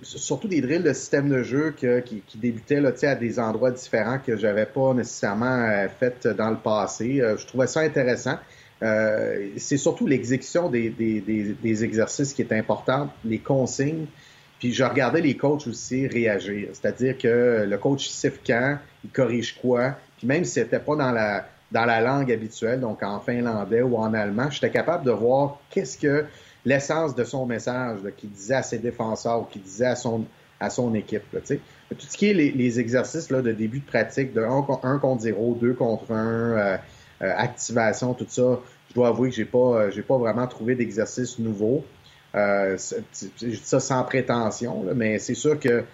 [0.03, 4.67] surtout des drills de système de jeu qui, débutaient à des endroits différents que j'avais
[4.67, 7.21] pas nécessairement euh, fait dans le passé.
[7.21, 8.39] Euh, je trouvais ça intéressant.
[8.83, 14.07] Euh, c'est surtout l'exécution des, des, des, exercices qui est importante, les consignes.
[14.61, 16.69] Puis je regardais les coachs aussi réagir.
[16.73, 19.97] C'est-à-dire que le coach siffle quand, il corrige quoi.
[20.17, 23.97] Puis même si c'était pas dans la, dans la langue habituelle, donc en finlandais ou
[23.97, 26.25] en allemand, j'étais capable de voir qu'est-ce que
[26.65, 30.25] l'essence de son message qu'il disait à ses défenseurs ou qu'il disait à son,
[30.61, 31.23] à son équipe.
[31.33, 35.21] Là, tout ce qui est les, exercices là, de début de pratique, de 1, contre
[35.23, 36.77] 0, 2 contre 1, euh,
[37.21, 38.61] activation, tout ça.
[38.89, 41.85] Je dois avouer que j'ai pas, euh, j'ai pas vraiment trouvé d'exercice nouveau.
[42.35, 42.77] Euh,
[43.41, 45.85] je dis ça sans prétention, mais c'est sûr que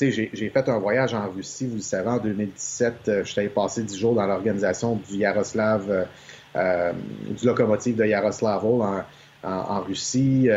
[0.00, 2.94] j'ai, j'ai fait un voyage en Russie, vous le savez, en 2017.
[3.08, 6.06] Euh, je t'avais passé dix jours dans l'organisation du Yaroslav,
[6.56, 6.92] euh,
[7.28, 9.04] du locomotive de Yaroslavl en,
[9.42, 10.48] en, Russie.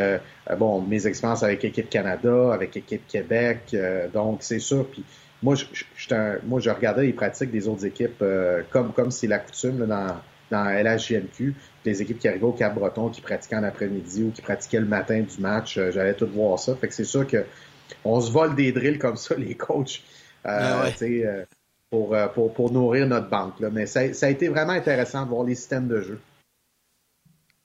[0.57, 3.75] bon, mes expériences avec l'équipe Canada, avec l'équipe Québec.
[4.13, 4.87] donc, c'est sûr.
[4.87, 5.03] Puis
[5.41, 5.65] moi, je,
[6.45, 10.15] moi, je regardais les pratiques des autres équipes euh, comme comme c'est la coutume dans,
[10.51, 11.55] dans LHJMQ.
[11.85, 15.21] Les équipes qui arrivaient au Cap-Breton, qui pratiquaient en après-midi ou qui pratiquaient le matin
[15.21, 16.75] du match, euh, j'allais tout voir ça.
[16.75, 17.45] Fait que c'est sûr que
[18.05, 20.03] on se vole des drills comme ça, les coachs,
[20.45, 21.45] euh, ah
[21.89, 23.59] pour, pour, pour, nourrir notre banque.
[23.59, 23.69] Là.
[23.69, 26.19] Mais ça, ça a été vraiment intéressant de voir les systèmes de jeu.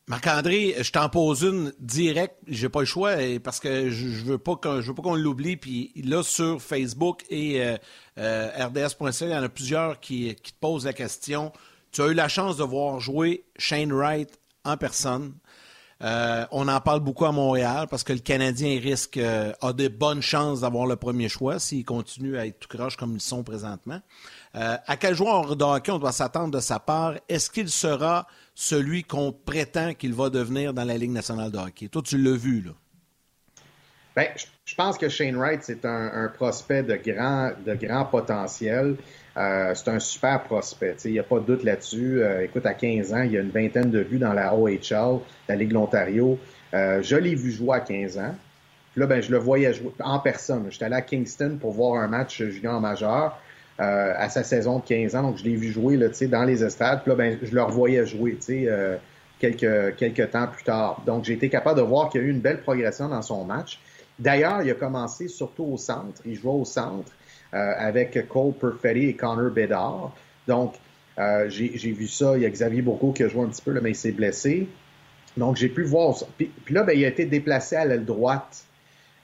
[0.09, 4.39] Marc-André, je t'en pose une directe, j'ai pas le choix parce que je, je veux
[4.39, 5.57] pas qu'on l'oublie.
[5.57, 7.77] Puis là sur Facebook et euh,
[8.19, 11.53] euh il y en a plusieurs qui, te posent la question.
[11.91, 15.35] Tu as eu la chance de voir jouer Shane Wright en personne.
[16.03, 19.89] Euh, on en parle beaucoup à Montréal parce que le Canadien risque euh, a de
[19.89, 23.43] bonnes chances d'avoir le premier choix s'il continue à être tout croche comme ils sont
[23.43, 24.01] présentement.
[24.55, 27.15] À quel joueur de hockey on doit s'attendre de sa part?
[27.29, 28.27] Est-ce qu'il sera
[28.57, 31.89] celui qu'on prétend qu'il va devenir dans la Ligue nationale de hockey?
[31.89, 32.73] Toi, tu l'as vu, là.
[34.17, 34.29] Bien,
[34.65, 38.97] je pense que Shane Wright, c'est un, prospect de grand, de grand potentiel.
[39.37, 40.97] Euh, c'est un super prospect.
[41.05, 42.23] Il n'y a pas de doute là-dessus.
[42.23, 45.21] Euh, écoute, à 15 ans, il y a une vingtaine de buts dans la OHL,
[45.49, 46.39] la Ligue de l'Ontario.
[46.73, 48.35] Euh, je l'ai vu jouer à 15 ans.
[48.93, 50.67] Puis là, ben, je le voyais jouer en personne.
[50.71, 53.39] J'étais allé à Kingston pour voir un match junior majeur
[53.79, 55.23] à sa saison de 15 ans.
[55.23, 57.03] Donc, je l'ai vu jouer là, dans les estrades.
[57.03, 58.39] Puis là, ben, je le revoyais jouer
[59.39, 61.03] quelques, quelques temps plus tard.
[61.07, 63.45] Donc, j'ai été capable de voir qu'il y a eu une belle progression dans son
[63.45, 63.79] match.
[64.19, 66.23] D'ailleurs, il a commencé surtout au centre.
[66.25, 67.13] Il jouait au centre
[67.55, 70.13] euh, avec Cole Perfetti et Connor Bedard.
[70.49, 70.75] Donc,
[71.19, 72.37] euh, j'ai vu ça.
[72.37, 74.69] Il y a Xavier Bourgault qui a joué un petit peu, mais il s'est blessé.
[75.37, 76.27] Donc, j'ai pu voir ça.
[76.37, 78.65] Puis, là, ben, il a été déplacé à l'aile droite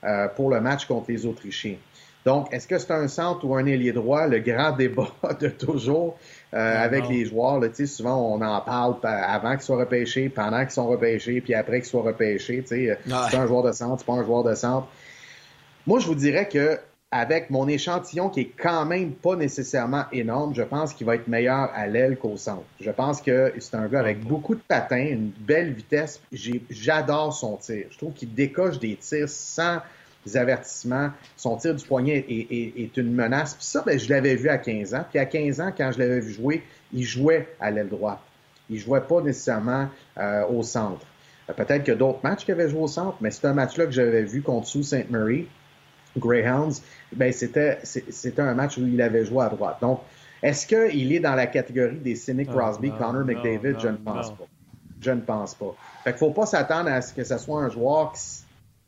[0.04, 1.76] euh, pour le match contre les Autrichiens.
[2.24, 4.26] Donc, est-ce que c'est un centre ou un ailier droit?
[4.26, 5.08] Le grand débat
[5.40, 6.16] de toujours.
[6.54, 7.60] Euh, avec les joueurs.
[7.60, 11.80] Là, souvent, on en parle avant qu'ils soient repêchés, pendant qu'ils sont repêchés, puis après
[11.80, 12.62] qu'ils soient repêchés.
[12.66, 14.86] C'est un joueur de centre, c'est pas un joueur de centre.
[15.86, 16.78] Moi, je vous dirais que
[17.10, 21.26] avec mon échantillon qui est quand même pas nécessairement énorme, je pense qu'il va être
[21.26, 22.64] meilleur à l'aile qu'au centre.
[22.80, 26.20] Je pense que c'est un gars avec beaucoup de patins, une belle vitesse.
[26.68, 27.86] J'adore son tir.
[27.90, 29.78] Je trouve qu'il décoche des tirs sans
[30.34, 31.10] avertissements.
[31.36, 33.54] Son tir du poignet est, une menace.
[33.54, 35.04] Puis ça, ben, je l'avais vu à 15 ans.
[35.08, 36.62] Puis à 15 ans, quand je l'avais vu jouer,
[36.92, 38.20] il jouait à l'aile droite.
[38.70, 41.04] Il jouait pas nécessairement euh, au centre.
[41.50, 43.92] Euh, peut-être que d'autres matchs qu'il avait joué au centre, mais c'est un match-là que
[43.92, 45.10] j'avais vu contre Sault Ste.
[45.10, 45.48] Marie,
[46.16, 46.82] Greyhounds.
[47.14, 49.78] Ben, c'était, c'était un match où il avait joué à droite.
[49.80, 50.00] Donc,
[50.42, 53.78] est-ce qu'il est dans la catégorie des Cynic Crosby, Connor McDavid?
[53.78, 54.46] je ne pense pas.
[55.00, 55.74] Je ne pense pas.
[56.04, 58.20] Fait qu'il faut pas s'attendre à ce que ce soit un joueur qui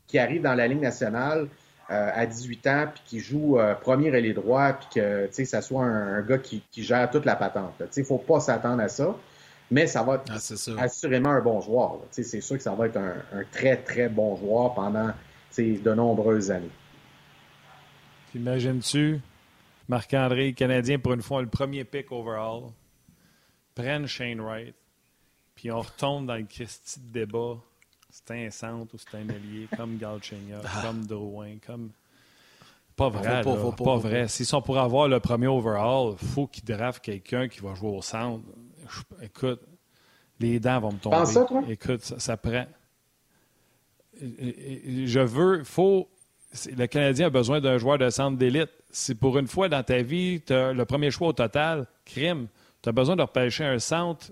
[0.07, 1.47] qui arrive dans la Ligue nationale
[1.91, 5.83] euh, à 18 ans, puis qui joue euh, premier ailier droit, puis que ça soit
[5.83, 7.75] un, gars qui, gère toute la patente.
[7.95, 9.15] Il ne faut pas s'attendre à ça,
[9.69, 11.99] mais ça va être ah, assurément un bon joueur.
[12.09, 15.11] C'est sûr que ça va être un, très, très bon joueur pendant
[15.57, 16.71] de nombreuses années.
[18.33, 19.21] Imagines-tu,
[19.87, 22.71] Marc-André, Canadien, pour une fois, le premier pick overall,
[23.75, 24.75] prennent Shane Wright,
[25.53, 27.57] puis on retombe dans le Christie de débat
[28.15, 30.81] c'est un centre ou c'est un allié, comme Galchenyuk, ah.
[30.83, 31.89] comme Drouin, comme.
[32.95, 34.29] Pas vrai, pas, pas, vrai.
[34.29, 37.89] S'ils sont pour avoir le premier overall, il faut qu'ils draftent quelqu'un qui va jouer
[37.89, 38.45] au centre.
[39.21, 39.59] écoute,
[40.39, 41.17] les dents vont me tomber.
[41.17, 41.61] Pense ça, toi?
[41.67, 42.65] Écoute, ça, prend.
[44.21, 46.09] Je veux, faut.
[46.73, 48.71] Le Canadien a besoin d'un joueur de centre d'élite.
[48.91, 52.47] Si pour une fois dans ta vie, tu as le premier choix au total, crime,
[52.81, 54.31] tu as besoin de repêcher un centre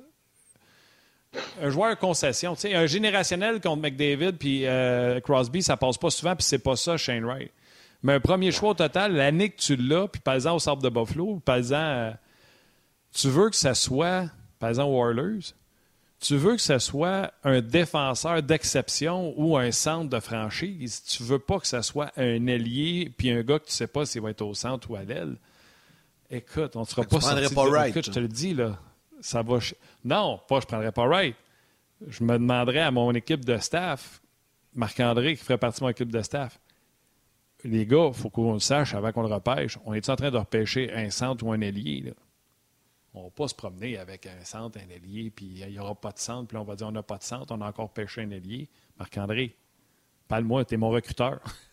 [1.61, 2.55] un joueur concession.
[2.55, 6.75] sais, un générationnel contre McDavid puis euh, Crosby, ça passe pas souvent, puis c'est pas
[6.75, 7.51] ça, Shane Wright.
[8.03, 10.83] Mais un premier choix au total, l'année que tu l'as, puis par exemple au Sable
[10.83, 12.11] de Buffalo, par exemple, euh,
[13.13, 14.29] tu veux que ça soit,
[14.59, 15.53] par exemple, Oilers,
[16.19, 21.03] tu veux que ce soit un défenseur d'exception ou un centre de franchise.
[21.03, 24.05] Tu veux pas que ce soit un ailier puis un gars que tu sais pas
[24.05, 25.35] s'il va être au centre ou à l'aile.
[26.31, 28.79] Écoute, on ne sera pas sorti pas Écoute, je te le dis, là
[29.23, 29.59] ça va.
[30.03, 31.35] Non, pas je prendrais pas Wright.
[32.07, 34.21] Je me demanderais à mon équipe de staff,
[34.73, 36.59] Marc-André qui ferait partie de mon équipe de staff.
[37.63, 39.79] Les gars, il faut qu'on le sache avant qu'on le repêche.
[39.85, 42.13] On est en train de repêcher un centre ou un ailier?
[43.13, 45.95] On ne va pas se promener avec un centre, un ailier, puis il n'y aura
[45.95, 47.93] pas de centre, puis on va dire on n'a pas de centre, on a encore
[47.93, 48.67] pêché un ailier.
[48.97, 49.55] Marc-André,
[50.27, 51.39] parle-moi, tu es mon recruteur.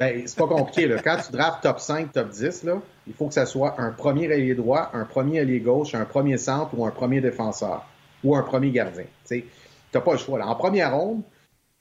[0.00, 0.86] Ben, c'est pas compliqué.
[0.88, 0.96] Là.
[1.02, 4.32] Quand tu drafts top 5, top 10, là, il faut que ça soit un premier
[4.32, 7.86] allié droit, un premier allié gauche, un premier centre ou un premier défenseur
[8.24, 9.04] ou un premier gardien.
[9.28, 9.44] Tu
[9.94, 10.38] n'as pas le choix.
[10.38, 10.46] Là.
[10.46, 11.20] En première ronde,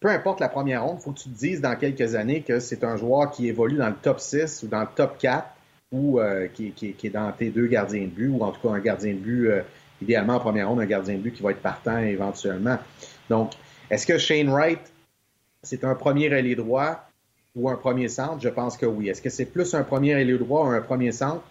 [0.01, 2.59] peu importe la première ronde, il faut que tu te dises dans quelques années que
[2.59, 5.47] c'est un joueur qui évolue dans le top 6 ou dans le top 4
[5.93, 8.79] ou euh, qui, est dans tes deux gardiens de but ou en tout cas un
[8.79, 9.61] gardien de but, euh,
[10.01, 12.79] idéalement en première ronde, un gardien de but qui va être partant éventuellement.
[13.29, 13.53] Donc,
[13.89, 14.81] est-ce que Shane Wright,
[15.63, 17.08] c'est un premier allié droit?
[17.55, 18.39] Ou un premier centre?
[18.41, 19.09] Je pense que oui.
[19.09, 21.43] Est-ce que c'est plus un premier ailier droit ou un premier centre?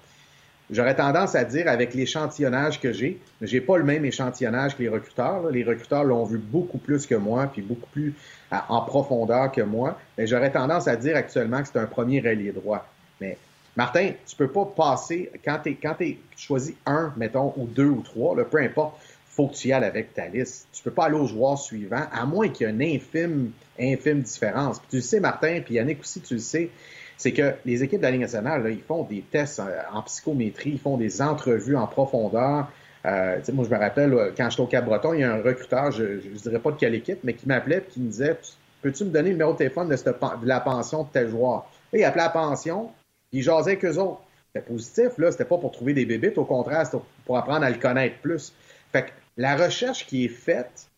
[0.71, 4.91] J'aurais tendance à dire avec l'échantillonnage que j'ai, j'ai pas le même échantillonnage que les
[4.91, 5.51] recruteurs.
[5.51, 8.15] Les recruteurs l'ont vu beaucoup plus que moi, puis beaucoup plus
[8.51, 9.99] en profondeur que moi.
[10.19, 12.87] Mais j'aurais tendance à dire actuellement que c'est un premier ailier droit.
[13.19, 13.39] Mais
[13.77, 18.03] Martin, tu peux pas passer quand tu quand tu choisis un, mettons, ou deux ou
[18.03, 19.01] trois, peu importe
[19.39, 20.67] faut que tu y ailles avec ta liste.
[20.73, 24.23] Tu peux pas aller au joueur suivant, à moins qu'il y ait une infime, infime
[24.23, 24.81] différence.
[24.81, 26.71] Puis tu le sais, Martin, puis Yannick aussi, tu le sais,
[27.17, 30.97] c'est que les équipes de nationale, ils font des tests euh, en psychométrie, ils font
[30.97, 32.67] des entrevues en profondeur
[33.07, 36.03] Euh, moi, je me rappelle, quand j'étais au Cap-Breton, il y a un recruteur, je
[36.03, 38.37] ne dirais pas de quelle équipe, mais qui m'appelait et qui me disait
[38.83, 41.71] Peux-tu me donner le numéro de téléphone de, la pension de tel joueur?
[41.93, 42.91] Il appelait la pension,
[43.31, 44.21] il jasait avec eux autres.
[44.53, 47.71] C'était positif, là, c'était pas pour trouver des bébites, au contraire, c'était pour apprendre à
[47.71, 48.53] le connaître plus.
[48.93, 50.91] Fait que la recherche qui est faite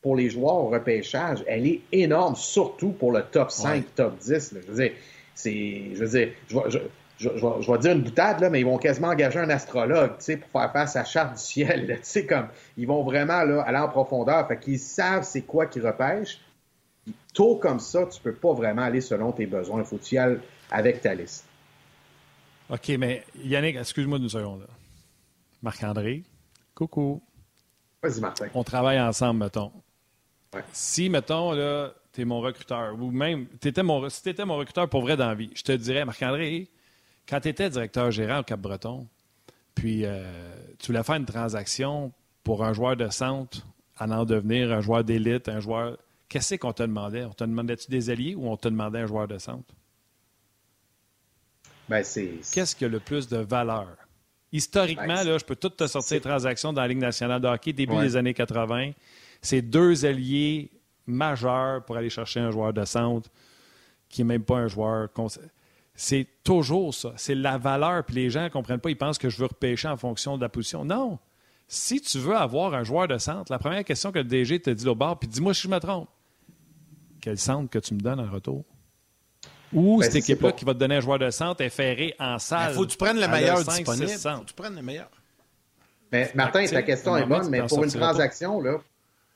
[0.00, 4.54] pour les joueurs au repêchage, elle est énorme, surtout pour le top 5, top 10.
[4.54, 4.92] Je veux dire,
[5.34, 5.94] c'est.
[5.94, 6.78] Je veux dire, je,
[7.18, 10.72] je, vais dire une boutade, là, mais ils vont quasiment engager un astrologue pour faire
[10.72, 12.00] face à la charte du ciel.
[12.28, 14.48] comme, ils vont vraiment là, aller en profondeur.
[14.48, 16.40] Fait qu'ils savent c'est quoi qu'ils repêchent.
[17.34, 19.80] Tôt comme ça, tu peux pas vraiment aller selon tes besoins.
[19.80, 20.38] Il faut que tu y ailles
[20.70, 21.44] avec ta liste.
[22.70, 24.66] OK, mais Yannick, excuse-moi une seconde.
[25.62, 26.22] Marc-André,
[26.74, 27.22] coucou.
[28.02, 28.48] Vas-y, Martin.
[28.54, 29.72] On travaille ensemble, mettons.
[30.72, 34.56] Si, mettons, là, tu es mon recruteur, ou même, étais mon, si tu étais mon
[34.56, 36.68] recruteur pour vrai dans la vie, je te dirais, Marc-André,
[37.28, 39.06] quand tu étais directeur gérant au Cap-Breton,
[39.74, 40.22] puis euh,
[40.78, 42.12] tu voulais faire une transaction
[42.44, 45.96] pour un joueur de centre à en devenir un joueur d'élite, un joueur.
[46.28, 47.24] Qu'est-ce qu'on te demandait?
[47.24, 49.74] On te demandait-tu des alliés ou on te demandait un joueur de centre?
[51.88, 52.40] Ben, c'est.
[52.52, 53.88] Qu'est-ce qui a le plus de valeur?
[54.52, 57.72] Historiquement, là, je peux tout te sortir des transactions dans la Ligue nationale de hockey,
[57.72, 58.90] début des années 80.
[59.40, 60.70] C'est deux alliés
[61.06, 63.30] majeurs pour aller chercher un joueur de centre
[64.08, 65.08] qui n'est même pas un joueur.
[65.94, 67.12] C'est toujours ça.
[67.16, 68.04] C'est la valeur.
[68.04, 68.90] Puis les gens ne comprennent pas.
[68.90, 70.84] Ils pensent que je veux repêcher en fonction de la position.
[70.84, 71.18] Non.
[71.66, 74.70] Si tu veux avoir un joueur de centre, la première question que le DG te
[74.70, 76.08] dit au bord, puis dis-moi si je me trompe.
[77.20, 78.64] Quel centre que tu me donnes en retour?
[79.72, 82.38] Ou ben, cette équipe-là qui va te donner un joueur de centre est ferré en
[82.38, 82.72] salle.
[82.72, 84.10] Il faut que tu prennes le meilleur disponible.
[84.10, 85.08] Il faut que tu prennes le meilleur.
[86.10, 88.78] Mais Martin, ta question est bonne, mais pour une transaction, là,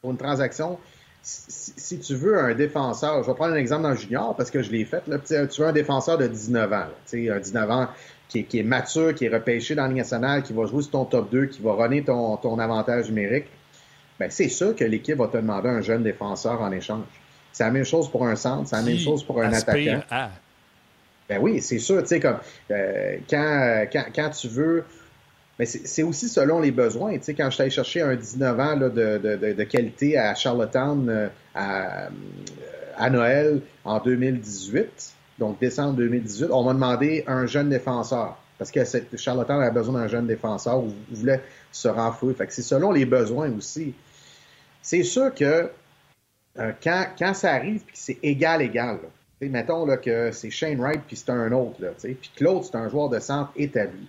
[0.02, 0.78] pour une transaction,
[1.22, 4.62] si, tu veux un défenseur, je vais prendre un exemple dans le junior parce que
[4.62, 5.02] je l'ai fait.
[5.08, 7.88] Là, tu veux un défenseur de 19 ans, un 19 ans
[8.28, 11.04] qui est, mature, qui est repêché dans la Ligue nationale, qui va jouer sur ton
[11.04, 13.46] top 2, qui va runner ton, ton avantage numérique.
[14.18, 17.04] Ben, c'est sûr que l'équipe va te demander un jeune défenseur en échange.
[17.56, 20.02] C'est la même chose pour un centre, c'est la même chose pour un attaquant.
[21.26, 22.36] Ben oui, c'est sûr, tu sais, comme
[22.70, 24.84] euh, quand, quand, quand, tu veux
[25.58, 27.14] mais c'est aussi selon les besoins.
[27.14, 30.34] Tu sais, quand je suis allé chercher un 19 ans de, de, de, qualité à
[30.34, 32.08] Charlottetown euh, à, euh,
[32.98, 38.36] à, Noël en 2018, donc décembre 2018, on m'a demandé un jeune défenseur.
[38.58, 38.80] Parce que
[39.16, 41.40] Charlottetown avait besoin d'un jeune défenseur ou voulait
[41.72, 42.34] se renflouer.
[42.34, 43.94] Fait que c'est selon les besoins aussi.
[44.82, 45.70] C'est sûr que
[46.58, 50.80] euh, quand, quand ça arrive puis c'est égal, égal, là, mettons là, que c'est Shane
[50.80, 54.08] Wright puis c'est un autre, puis que l'autre, c'est un joueur de centre établi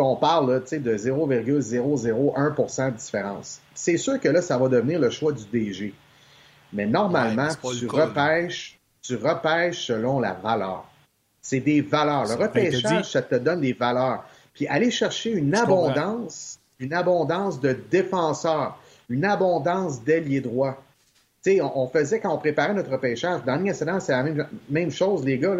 [0.00, 3.60] qu'on parle là, de 0,001% de différence.
[3.74, 5.94] C'est sûr que là, ça va devenir le choix du DG.
[6.72, 10.84] Mais normalement, tu, repêches, tu repêches selon la valeur.
[11.42, 12.26] C'est des valeurs.
[12.26, 14.24] Le repêchage, ça te donne des valeurs.
[14.54, 18.78] Puis aller chercher une abondance, une abondance de défenseurs,
[19.08, 20.80] une abondance d'ailiers droits.
[21.46, 24.22] On, faisait quand on préparait notre repêchage, dans le c'est la
[24.68, 25.56] même, chose, les gars.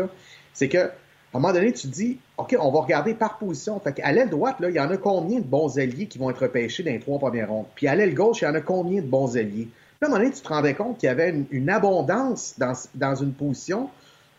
[0.53, 0.91] C'est que
[1.33, 3.79] à un moment donné, tu te dis, OK, on va regarder par position.
[3.79, 6.83] Fait l'aile droite, il y en a combien de bons alliés qui vont être repêchés
[6.83, 7.67] dans les trois premières rondes?
[7.77, 9.69] Puis à l'aile gauche, il y en a combien de bons alliés?
[10.03, 13.33] À un moment donné, tu te rendais compte qu'il y avait une, abondance dans, une
[13.33, 13.91] position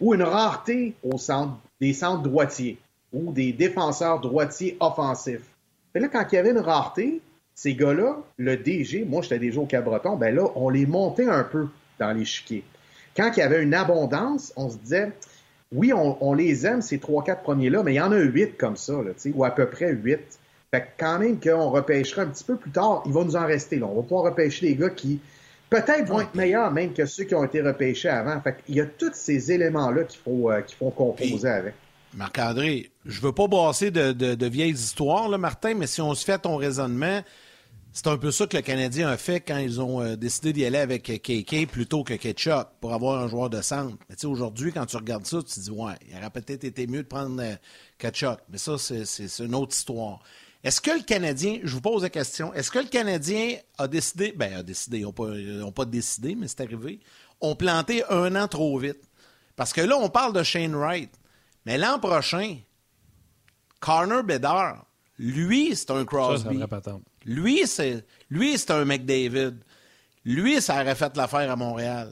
[0.02, 2.78] ou une rareté au centre, des centres droitiers
[3.14, 5.48] ou des défenseurs droitiers offensifs.
[5.96, 7.22] Là, quand il y avait une rareté,
[7.56, 11.44] ces gars-là, le DG, moi j'étais déjà au Cabreton, ben là, on les montait un
[11.44, 11.68] peu
[12.00, 12.64] dans les chiquiers.
[13.16, 15.12] Quand il y avait une abondance, on se disait,
[15.74, 18.76] oui, on, les aime, ces trois, quatre premiers-là, mais il y en a huit comme
[18.76, 20.40] ça, là, ou à peu près huit.
[20.70, 23.46] Fait que quand même qu'on repêchera un petit peu plus tard, il va nous en
[23.46, 23.78] rester.
[23.78, 23.88] Là.
[23.88, 25.20] On va pouvoir repêcher des gars qui
[25.70, 28.40] peut-être vont être meilleurs même que ceux qui ont été repêchés avant.
[28.42, 31.74] Fait qu'il y a tous ces éléments-là qu'il faut, euh, font composer avec.
[32.14, 36.58] Marc-André, je veux pas brasser de, vieilles histoires, Martin, mais si on se fait ton
[36.58, 37.22] raisonnement,
[37.94, 40.66] c'est un peu ça que le Canadien a fait quand ils ont euh, décidé d'y
[40.66, 43.98] aller avec KK plutôt que Ketchup pour avoir un joueur de centre.
[44.24, 47.08] Aujourd'hui, quand tu regardes ça, tu te dis, ouais, il aurait peut-être été mieux de
[47.08, 47.56] prendre euh,
[47.98, 48.40] Ketchup.
[48.50, 50.20] Mais ça, c'est une autre histoire.
[50.64, 54.34] Est-ce que le Canadien, je vous pose la question, est-ce que le Canadien a décidé,
[54.38, 57.00] ben, a décidé, ils n'ont pas, pas décidé, mais c'est arrivé,
[57.42, 59.02] ont planté un an trop vite?
[59.56, 61.12] Parce que là, on parle de Shane Wright.
[61.66, 62.58] Mais l'an prochain,
[63.80, 64.86] Connor Bedard,
[65.18, 66.64] lui, c'est un Crosby.
[67.26, 69.56] lui, c'est lui, c'est un McDavid.
[70.26, 72.12] Lui, ça aurait fait l'affaire à Montréal.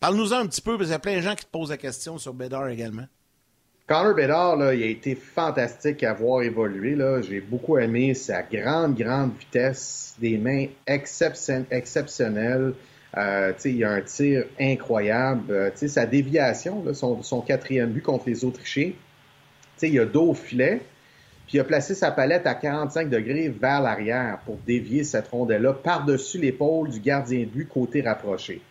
[0.00, 1.76] Parle-nous-en un petit peu, parce qu'il y a plein de gens qui te posent la
[1.76, 3.06] question sur Bédard également.
[3.86, 6.96] Connor Bédard, là, il a été fantastique à voir évoluer.
[7.22, 12.74] J'ai beaucoup aimé sa grande, grande vitesse, des mains exceptionnelles.
[13.16, 15.52] Euh, il a un tir incroyable.
[15.52, 18.92] Euh, sa déviation, son, son, quatrième but contre les Autrichiens,
[19.82, 20.80] il a dos au filet.
[21.46, 25.74] puis il a placé sa palette à 45 degrés vers l'arrière pour dévier cette rondelle-là
[25.74, 28.62] par-dessus l'épaule du gardien de but côté rapproché.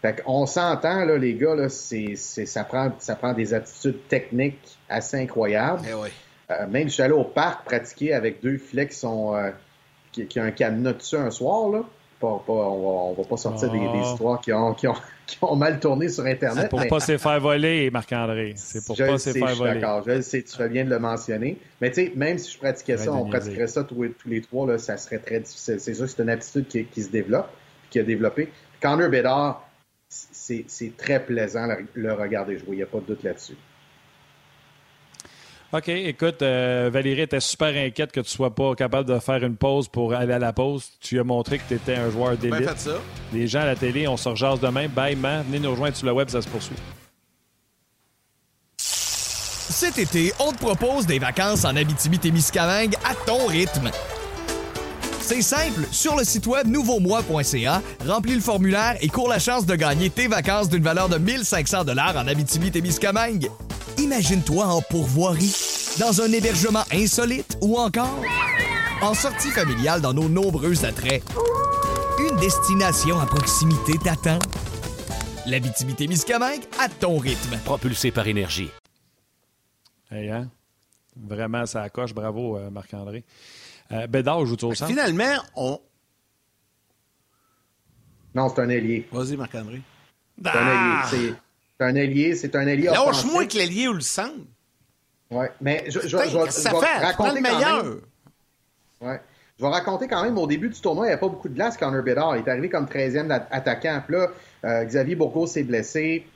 [0.00, 4.76] Fait qu'on s'entend, là, les gars, là, c'est, ça, prend, ça prend des attitudes techniques
[4.88, 5.82] assez incroyables.
[5.88, 6.08] Eh oui.
[6.50, 9.50] Euh, même je suis allé au parc pratiquer avec deux filets qui sont euh,
[10.10, 11.84] qui, qui, ont un cadenas dessus un soir, là.
[12.22, 14.12] Pas, pas, on, va, va pas sortir des, des, Oh.
[14.12, 14.94] histoires qui ont, qui, ont,
[15.26, 16.62] qui ont mal tourné sur Internet.
[16.62, 18.52] C'est pour mais- pas se faire voler, Marc-André.
[18.56, 19.80] C'est pour je pas se faire voler.
[19.80, 20.04] d'accord.
[20.06, 21.58] Je le sais, tu fais bien de le mentionner.
[21.80, 24.66] Mais tu sais, même si je pratiquais ça, on pratiquerait ça tous, tous les trois,
[24.70, 25.80] là, ça serait très difficile.
[25.80, 27.48] C'est sûr que c'est une aptitude qui, qui se développe,
[27.90, 28.50] qui a développé.
[28.80, 29.68] Connor Bedard,
[30.08, 32.68] c'est c'est très plaisant le, le regarder jouer.
[32.70, 33.56] Il n'y a pas de doute là-dessus.
[35.74, 39.56] OK, écoute, euh, Valérie était super inquiète que tu sois pas capable de faire une
[39.56, 40.84] pause pour aller à la pause.
[41.00, 42.68] Tu as montré que tu étais un joueur d'élite.
[42.68, 42.98] fait ça.
[43.32, 44.88] Les gens à la télé, on se rejase demain.
[44.88, 45.42] Bye, man.
[45.46, 46.76] Venez nous rejoindre sur le web, ça se poursuit.
[48.76, 53.90] Cet été, on te propose des vacances en Abitibi-Témiscamingue à ton rythme.
[55.22, 59.74] C'est simple, sur le site web nouveaumois.ca, remplis le formulaire et cours la chance de
[59.74, 63.48] gagner tes vacances d'une valeur de 1500 dollars en Abitibi-Témiscamingue.
[64.02, 65.54] Imagine-toi en pourvoirie,
[66.00, 68.20] dans un hébergement insolite ou encore
[69.00, 71.22] en sortie familiale dans nos nombreux attraits.
[72.18, 74.40] Une destination à proximité t'attend.
[75.46, 77.56] L'Abitibi-Témiscamingue à ton rythme.
[77.64, 78.70] Propulsé par énergie.
[80.10, 80.50] Hey, hein?
[81.14, 82.12] Vraiment, ça coche.
[82.12, 83.22] Bravo, euh, Marc-André.
[83.92, 84.90] Euh, Bédard joue au centre?
[84.90, 85.78] Finalement, on.
[88.34, 89.06] Non, c'est un ailier.
[89.12, 89.80] Vas-y, Marc-André.
[90.42, 91.34] C'est un ailier.
[91.82, 92.34] C'est un ailier.
[92.34, 94.34] C'est un ailier Lâche-moi avec l'ailier ou le centre.
[95.30, 95.50] Ouais.
[95.60, 96.16] Mais je, je,
[96.50, 97.04] ça fait?
[97.04, 97.84] Raconter le meilleur.
[99.00, 99.20] Ouais.
[99.58, 101.54] Je vais raconter quand même, au début du tournoi, il n'y avait pas beaucoup de
[101.54, 102.36] glace, Connor Bedard.
[102.36, 104.02] Il est arrivé comme 13e at- attaquant.
[104.06, 104.28] Puis là,
[104.64, 106.26] euh, Xavier Bourgault s'est blessé.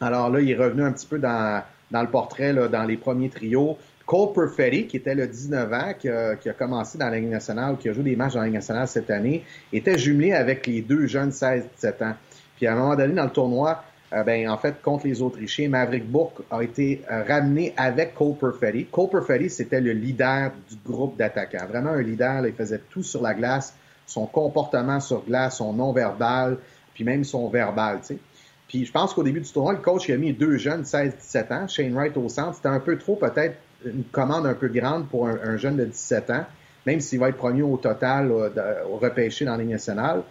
[0.00, 2.96] Alors là, il est revenu un petit peu dans, dans le portrait, là, dans les
[2.96, 3.78] premiers trios.
[4.06, 7.28] Cole Perfetti, qui était le 19 ans, qui a, qui a commencé dans la Ligue
[7.30, 10.66] nationale, qui a joué des matchs dans la Ligue nationale cette année, était jumelé avec
[10.66, 12.14] les deux jeunes 16-17 ans.
[12.56, 15.68] Puis à un moment donné, dans le tournoi, euh, ben, en fait, contre les Autrichiens,
[15.68, 18.86] Maverick Bourque a été euh, ramené avec Cole Perfetti.
[18.86, 21.66] Cole Perfetti, c'était le leader du groupe d'attaquants.
[21.68, 23.74] Vraiment un leader, là, il faisait tout sur la glace,
[24.06, 26.58] son comportement sur glace, son non-verbal,
[26.94, 28.18] puis même son verbal, tu sais.
[28.66, 31.52] Puis je pense qu'au début du tournoi, le coach il a mis deux jeunes, 16-17
[31.52, 32.54] ans, Shane Wright au centre.
[32.54, 35.84] C'était un peu trop, peut-être, une commande un peu grande pour un, un jeune de
[35.86, 36.44] 17 ans,
[36.86, 40.22] même s'il va être premier au total, là, au repêché dans la Ligue nationale.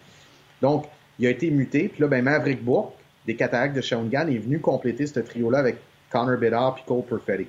[0.61, 0.86] Donc,
[1.17, 1.89] il a été muté.
[1.89, 2.93] Puis là, ben, Maverick Bourque,
[3.30, 5.77] des Cataractes de Shawinigan, est venu compléter ce trio-là avec
[6.09, 7.47] Connor Bedard et Cole Perfetti.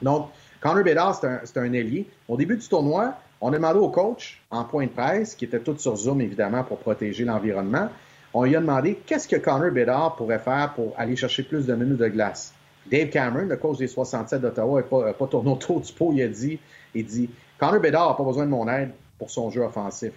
[0.00, 2.08] Donc, Connor Bedard, c'est un, un ailier.
[2.28, 5.58] Au début du tournoi, on a demandé au coach, en point de presse, qui était
[5.58, 7.90] tout sur Zoom, évidemment, pour protéger l'environnement,
[8.32, 11.74] on lui a demandé qu'est-ce que Connor Bedard pourrait faire pour aller chercher plus de
[11.74, 12.54] minutes de glace.
[12.90, 16.12] Dave Cameron, le coach des 67 d'Ottawa, n'a pas tourné autour du pot.
[16.14, 16.58] Il a dit,
[16.94, 20.14] il dit Connor Bedard n'a pas besoin de mon aide pour son jeu offensif.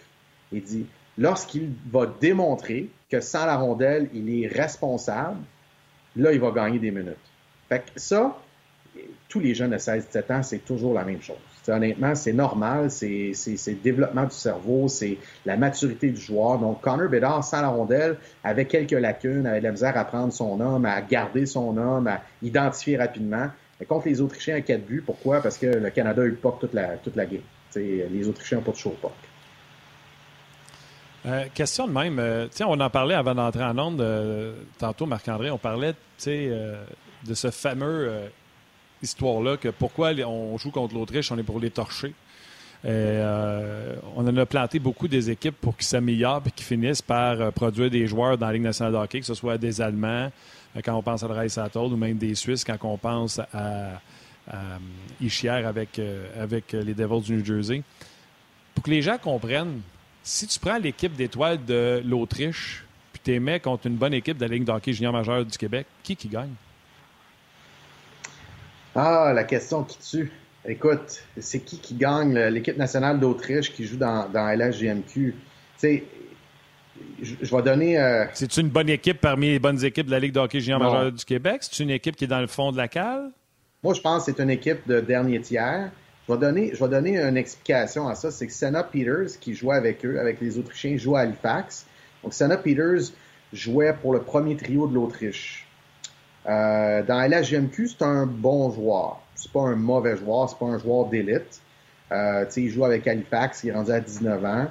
[0.54, 0.86] Il dit
[1.18, 5.39] lorsqu'il va démontrer que sans la rondelle, il est responsable,
[6.16, 7.16] là, il va gagner des minutes.
[7.70, 8.38] Fait que ça,
[9.28, 11.38] tous les jeunes de 16-17 ans, c'est toujours la même chose.
[11.68, 16.59] Honnêtement, c'est normal, c'est le développement du cerveau, c'est la maturité du joueur.
[16.59, 20.59] Donc, Connor Bedard, sans la rondelle, avait quelques lacunes, avait de la à prendre son
[20.61, 23.47] homme, à garder son homme, à identifier rapidement.
[23.80, 25.41] Mais contre les Autrichiens à 4 buts, pourquoi?
[25.41, 27.41] Parce que le Canada a eu le toute la, game.
[27.76, 28.95] Les Autrichiens n'ont pas de show.
[31.26, 32.20] Euh, question de même.
[32.20, 34.00] euh, tiens, on en parlait avant d'entrer en onde.
[34.02, 35.94] euh, tantôt, Marc-André, on parlait
[36.26, 38.30] de ce fameux
[39.02, 42.14] histoire-là que pourquoi on joue contre l'Autriche, on est pour les torcher.
[42.84, 47.90] On en a planté beaucoup des équipes pour qu'ils s'améliorent et qu'ils finissent par produire
[47.90, 50.32] des joueurs dans la Ligue nationale de hockey, que ce soit des Allemands,
[50.84, 54.00] quand on pense à Sattel, ou même des Suisses, quand on pense à,
[54.48, 54.78] à
[55.20, 57.82] Ischier avec les Devils du New Jersey.
[58.76, 59.82] Pour que les gens comprennent,
[60.26, 64.46] si tu prends l'équipe d'étoiles de l'Autriche, puis tu mets contre une bonne équipe de
[64.46, 66.54] la Ligue de hockey junior majeure du Québec, qui qui gagne?
[68.96, 70.32] Ah, la question qui tue.
[70.68, 75.06] Écoute, c'est qui qui gagne l'équipe nationale d'Autriche qui joue dans, dans LHJMQ?
[75.14, 75.36] Tu
[75.78, 76.04] sais,
[77.22, 78.00] je, vais donner...
[78.00, 80.80] euh, C'est une bonne équipe parmi les bonnes équipes de la Ligue de hockey junior
[80.80, 81.58] majeure du Québec?
[81.62, 83.30] C'est une équipe qui est dans le fond de la cale?
[83.84, 85.92] Moi, je pense que c'est une équipe de dernier tiers.
[86.28, 88.32] Je vais donner, une explication à ça.
[88.32, 91.86] C'est que Senna Peters, qui jouait avec eux, avec les Autrichiens, joue à Halifax.
[92.24, 93.12] Donc, Senna Peters
[93.54, 95.68] jouait pour le premier trio de l'Autriche.
[96.48, 99.22] Euh, dans LHJMQ, c'est un bon joueur.
[99.36, 101.62] C'est pas un mauvais joueur, c'est pas un joueur d'élite.
[102.12, 104.68] Euh, il joue avec Halifax, il est rendu à 19 ans.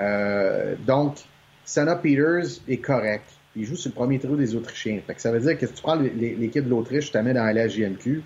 [0.00, 1.16] Euh, donc,
[1.64, 3.24] Senna Peters est correct.
[3.56, 5.00] Il joue sur le premier trio des Autrichiens.
[5.06, 7.34] Fait que ça veut dire que si tu prends l'équipe de l'Autriche, tu la mets
[7.34, 8.22] dans LHJMQ,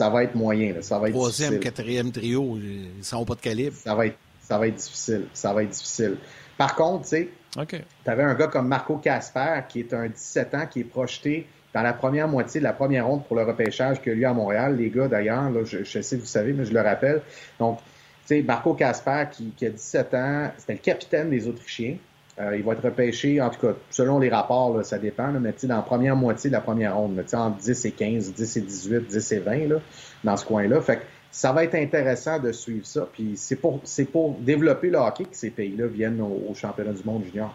[0.00, 0.80] ça va être moyen.
[0.80, 3.76] Ça va être Troisième, quatrième trio, ils sont pas de calibre.
[3.76, 5.26] Ça va être, ça va être difficile.
[5.34, 6.16] Ça va être difficile.
[6.56, 7.28] Par contre, tu sais,
[7.68, 11.46] tu avais un gars comme Marco Casper, qui est un 17 ans, qui est projeté
[11.74, 14.24] dans la première moitié de la première ronde pour le repêchage qu'il y a eu
[14.24, 14.74] à Montréal.
[14.78, 17.20] Les gars, d'ailleurs, je, je sais, vous savez, mais je le rappelle.
[17.58, 17.80] Donc,
[18.26, 21.96] tu sais, Marco Casper, qui, qui, a 17 ans, c'était le capitaine des Autrichiens.
[22.40, 25.76] Euh, il va être repêché, en tout cas, selon les rapports, ça dépend, mais dans
[25.76, 29.06] la première moitié de la première ronde, là, entre 10 et 15, 10 et 18,
[29.08, 29.76] 10 et 20, là,
[30.24, 30.80] dans ce coin-là.
[30.80, 33.06] Fait que ça va être intéressant de suivre ça.
[33.12, 37.04] Puis c'est pour, c'est pour développer le hockey que ces pays-là viennent au, championnat du
[37.04, 37.54] monde junior.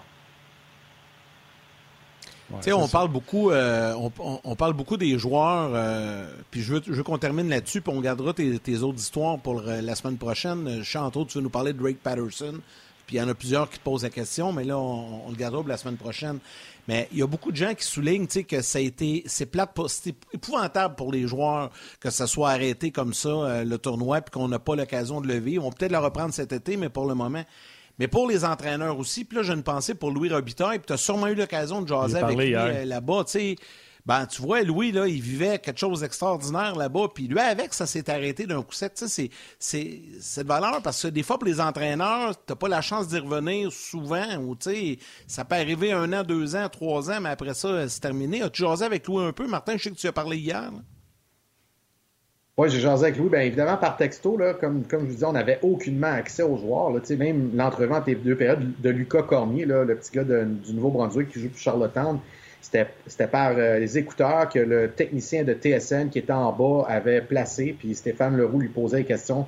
[2.52, 3.96] on parle beaucoup, euh,
[4.44, 5.72] on, parle beaucoup des joueurs.
[5.74, 9.00] Euh, puis je veux, je veux qu'on termine là-dessus, puis on gardera tes, tes autres
[9.00, 10.84] histoires pour la semaine prochaine.
[10.84, 12.60] Chanto, tu veux nous parler de Drake Patterson,
[13.06, 15.36] puis il y en a plusieurs qui te posent la question, mais là, on, le
[15.36, 16.40] gardera pour la semaine prochaine.
[16.88, 19.24] Mais il y a beaucoup de gens qui soulignent que ça a été.
[19.26, 23.78] C'est plate, c'est épouvantable pour les joueurs que ça soit arrêté comme ça, euh, le
[23.78, 25.66] tournoi, puis qu'on n'a pas l'occasion de le vivre.
[25.66, 27.44] On va peut-être le reprendre cet été, mais pour le moment.
[27.98, 30.94] Mais pour les entraîneurs aussi, puis là, j'ai une pensée pour Louis Robitaille, puis tu
[30.94, 33.24] as sûrement eu l'occasion de jaser avec lui euh, là-bas.
[33.26, 33.56] Tu sais,
[34.06, 37.08] ben, tu vois, Louis, là, il vivait quelque chose d'extraordinaire là-bas.
[37.14, 38.92] Puis lui, avec, ça s'est arrêté d'un coup sec.
[38.96, 43.08] C'est, c'est, cette valeur parce que des fois, pour les entraîneurs, t'as pas la chance
[43.08, 44.38] d'y revenir souvent.
[44.38, 44.56] Ou,
[45.26, 48.44] ça peut arriver un an, deux ans, trois ans, mais après ça, c'est terminé.
[48.44, 49.48] As-tu jasé avec Louis un peu?
[49.48, 50.72] Martin, je sais que tu as parlé hier.
[52.58, 53.30] Oui, j'ai jasé avec Louis.
[53.30, 56.58] Bien évidemment, par texto, là, comme, comme je vous disais, on n'avait aucunement accès aux
[56.58, 56.92] joueurs.
[56.92, 61.42] Là, même l'entrevente des deux périodes de Lucas Cormier, le petit gars du Nouveau-Brunswick qui
[61.42, 62.20] joue pour Charlottetown,
[63.06, 67.22] c'était par euh, les écouteurs que le technicien de TSN qui était en bas avait
[67.22, 69.46] placé, puis Stéphane Leroux lui posait des questions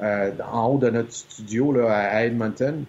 [0.00, 2.84] euh, en haut de notre studio là, à Edmonton.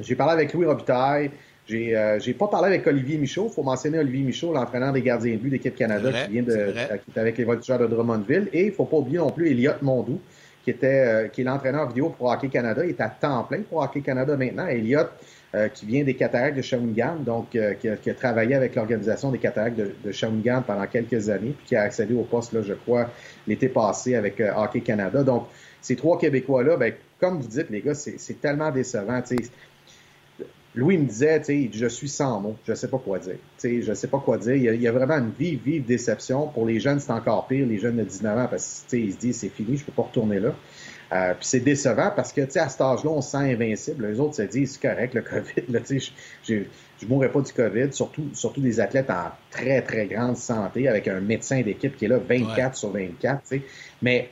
[0.00, 1.30] J'ai parlé avec Louis Robitaille.
[1.66, 3.46] J'ai euh, pas parlé avec Olivier Michaud.
[3.50, 6.74] Il faut mentionner Olivier Michaud, l'entraîneur des gardiens de but d'équipe Canada qui vient de
[7.04, 8.48] qui est avec les voltigeurs de Drummondville.
[8.52, 10.20] Et il faut pas oublier non plus Elliot Mondou,
[10.62, 12.84] qui était qui est l'entraîneur vidéo pour Hockey Canada.
[12.84, 14.66] Il est à temps plein pour Hockey Canada maintenant.
[14.66, 15.06] Elliot
[15.54, 19.38] euh, qui vient des cataractes de Shawinigan, donc euh, qui, a, travaillé avec l'organisation des
[19.38, 23.08] cataractes de, de, pendant quelques années, puis qui a accédé au poste, là, je crois,
[23.46, 25.22] l'été passé avec euh, Hockey Canada.
[25.22, 25.46] Donc,
[25.80, 29.22] ces trois Québécois-là, ben, comme vous dites, les gars, c'est tellement décevant.
[30.74, 31.40] Louis me disait,
[31.72, 33.36] je suis sans mots, je sais pas quoi dire.
[33.62, 34.56] Je je sais pas quoi dire.
[34.56, 36.48] Il y, a, vraiment une vive, vive déception.
[36.48, 39.36] Pour les jeunes, c'est encore pire, les jeunes de 19 ans, parce qu'ils se disent,
[39.36, 40.52] c'est fini, je peux pas retourner là.
[41.14, 44.06] Euh, puis c'est décevant parce que, tu sais, à cet âge-là, on se sent invincible.
[44.08, 46.12] Les autres se disent, c'est correct, le COVID, là, tu sais,
[46.48, 50.88] je ne mourrai pas du COVID, surtout, surtout des athlètes en très, très grande santé,
[50.88, 53.62] avec un médecin d'équipe qui est là 24 sur 24, tu sais.
[54.02, 54.30] Mais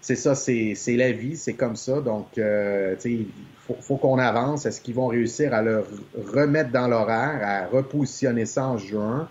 [0.00, 2.00] c'est ça, c'est la vie, c'est comme ça.
[2.00, 3.26] Donc, euh, tu sais, il
[3.66, 4.66] faut, faut qu'on avance.
[4.66, 5.86] Est-ce qu'ils vont réussir à le
[6.32, 9.28] remettre dans l'horaire, à repositionner ça en juin?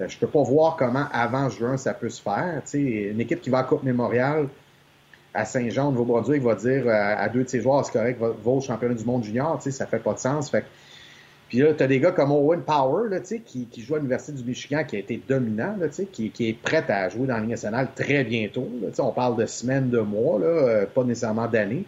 [0.00, 2.60] Euh, je peux pas voir comment, avant juin, ça peut se faire.
[2.64, 2.80] Tu sais,
[3.12, 4.48] une équipe qui va à Coupe Mémoriale,
[5.34, 8.94] à Saint-Jean, Nouveau-Brunswick, va dire à, deux de ses joueurs, c'est correct, va, au championnat
[8.94, 10.50] du monde junior, tu sais, ça fait pas de sens.
[10.50, 10.64] Fait
[11.50, 14.30] puis là, tu as des gars comme Owen Power, là, qui, qui joue à l'Université
[14.30, 17.40] du Michigan, qui a été dominant, là, qui, qui, est prêt à jouer dans la
[17.40, 18.68] Ligue nationale très bientôt.
[18.80, 21.84] Là, on parle de semaines, de mois, là, euh, pas nécessairement d'années.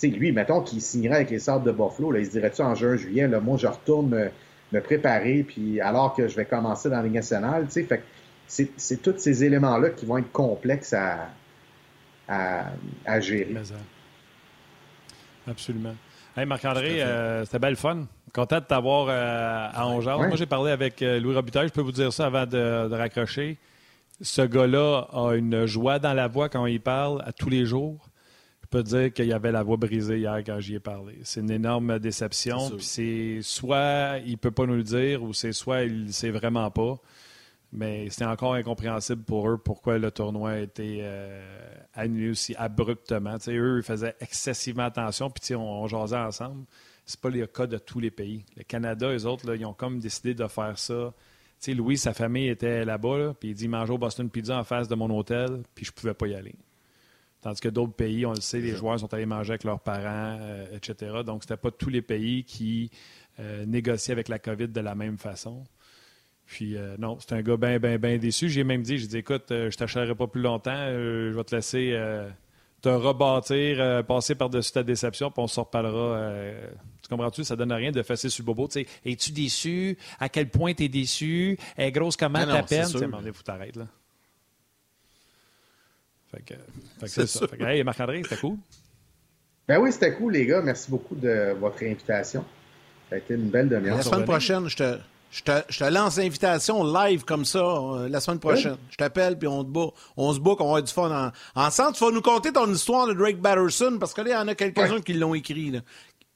[0.00, 2.94] Lui, mettons qu'il signerait avec les sortes de Buffalo, là, il se dirait-tu en juin,
[2.94, 4.30] juillet, là, moi, je retourne
[4.72, 8.02] me, préparer, puis alors que je vais commencer dans la Ligue nationale, fait
[8.46, 11.30] c'est tous ces éléments-là qui vont être complexes à,
[12.30, 13.54] à, gérer.
[15.46, 15.94] Absolument.
[16.36, 18.06] Hey Marc-André, euh, c'était belle fun.
[18.32, 20.16] Content de t'avoir euh, à Angers.
[20.16, 21.68] Moi, j'ai parlé avec euh, Louis Robitaille.
[21.68, 23.58] Je peux vous dire ça avant de, raccrocher.
[24.20, 28.08] Ce gars-là a une joie dans la voix quand il parle à tous les jours.
[28.62, 31.18] Je peux dire qu'il y avait la voix brisée hier quand j'y ai parlé.
[31.24, 32.78] C'est une énorme déception.
[32.78, 36.70] c'est soit il peut pas nous le dire ou c'est soit il ne sait vraiment
[36.70, 36.96] pas.
[37.72, 43.36] Mais c'est encore incompréhensible pour eux pourquoi le tournoi a été euh, annulé aussi abruptement.
[43.48, 46.64] eux, ils faisaient excessivement attention, puis on, on jasait ensemble.
[47.06, 48.44] C'est pas le cas de tous les pays.
[48.56, 51.12] Le Canada, eux autres, là, ils ont comme décidé de faire ça.
[51.68, 54.94] Louis, sa famille était là-bas, puis il dit manger au Boston Pizza en face de
[54.94, 56.54] mon hôtel, puis je pouvais pas y aller.
[57.42, 60.38] Tandis que d'autres pays, on le sait, les joueurs sont allés manger avec leurs parents,
[60.40, 61.22] euh, etc.
[61.24, 62.90] Donc, c'était pas tous les pays qui
[63.38, 65.64] euh, négociaient avec la COVID de la même façon.
[66.50, 68.48] Puis euh, non, c'est un gars bien, bien, bien déçu.
[68.48, 71.44] J'ai même dit, j'ai dit, écoute, euh, je t'achèterai pas plus longtemps, euh, je vais
[71.44, 71.96] te laisser
[72.82, 76.42] te rebâtir, passer par-dessus ta déception, puis on se reparlera.
[77.02, 77.44] tu comprends-tu?
[77.44, 78.66] Ça donne rien de fesser sur le bobo.
[78.66, 79.96] Tu sais, es-tu déçu?
[80.18, 81.56] À quel point tu es déçu?
[81.76, 82.86] est grosse comment ta peine?
[82.86, 82.98] Sais,
[83.32, 83.86] faut t'arrêter, là.
[86.32, 86.54] Fait que,
[87.06, 87.46] c'est ça.
[87.46, 88.56] Fait que, hey, Marc-André, c'était cool.
[89.68, 90.62] Ben oui, c'était cool, les gars.
[90.62, 92.44] Merci beaucoup de votre invitation.
[93.08, 93.98] Ça a été une belle demi-heure.
[93.98, 94.98] La semaine prochaine, je te
[95.32, 98.76] Je te, je te lance l'invitation live comme ça euh, la semaine prochaine.
[98.90, 101.60] Je t'appelle, puis on, te bat- on se book, on va avoir du fun en-
[101.66, 101.92] ensemble.
[101.96, 104.48] Tu vas nous conter ton histoire de Drake Batterson, parce que là, il y en
[104.48, 105.70] a quelques-uns qui l'ont écrit.
[105.70, 105.80] Là,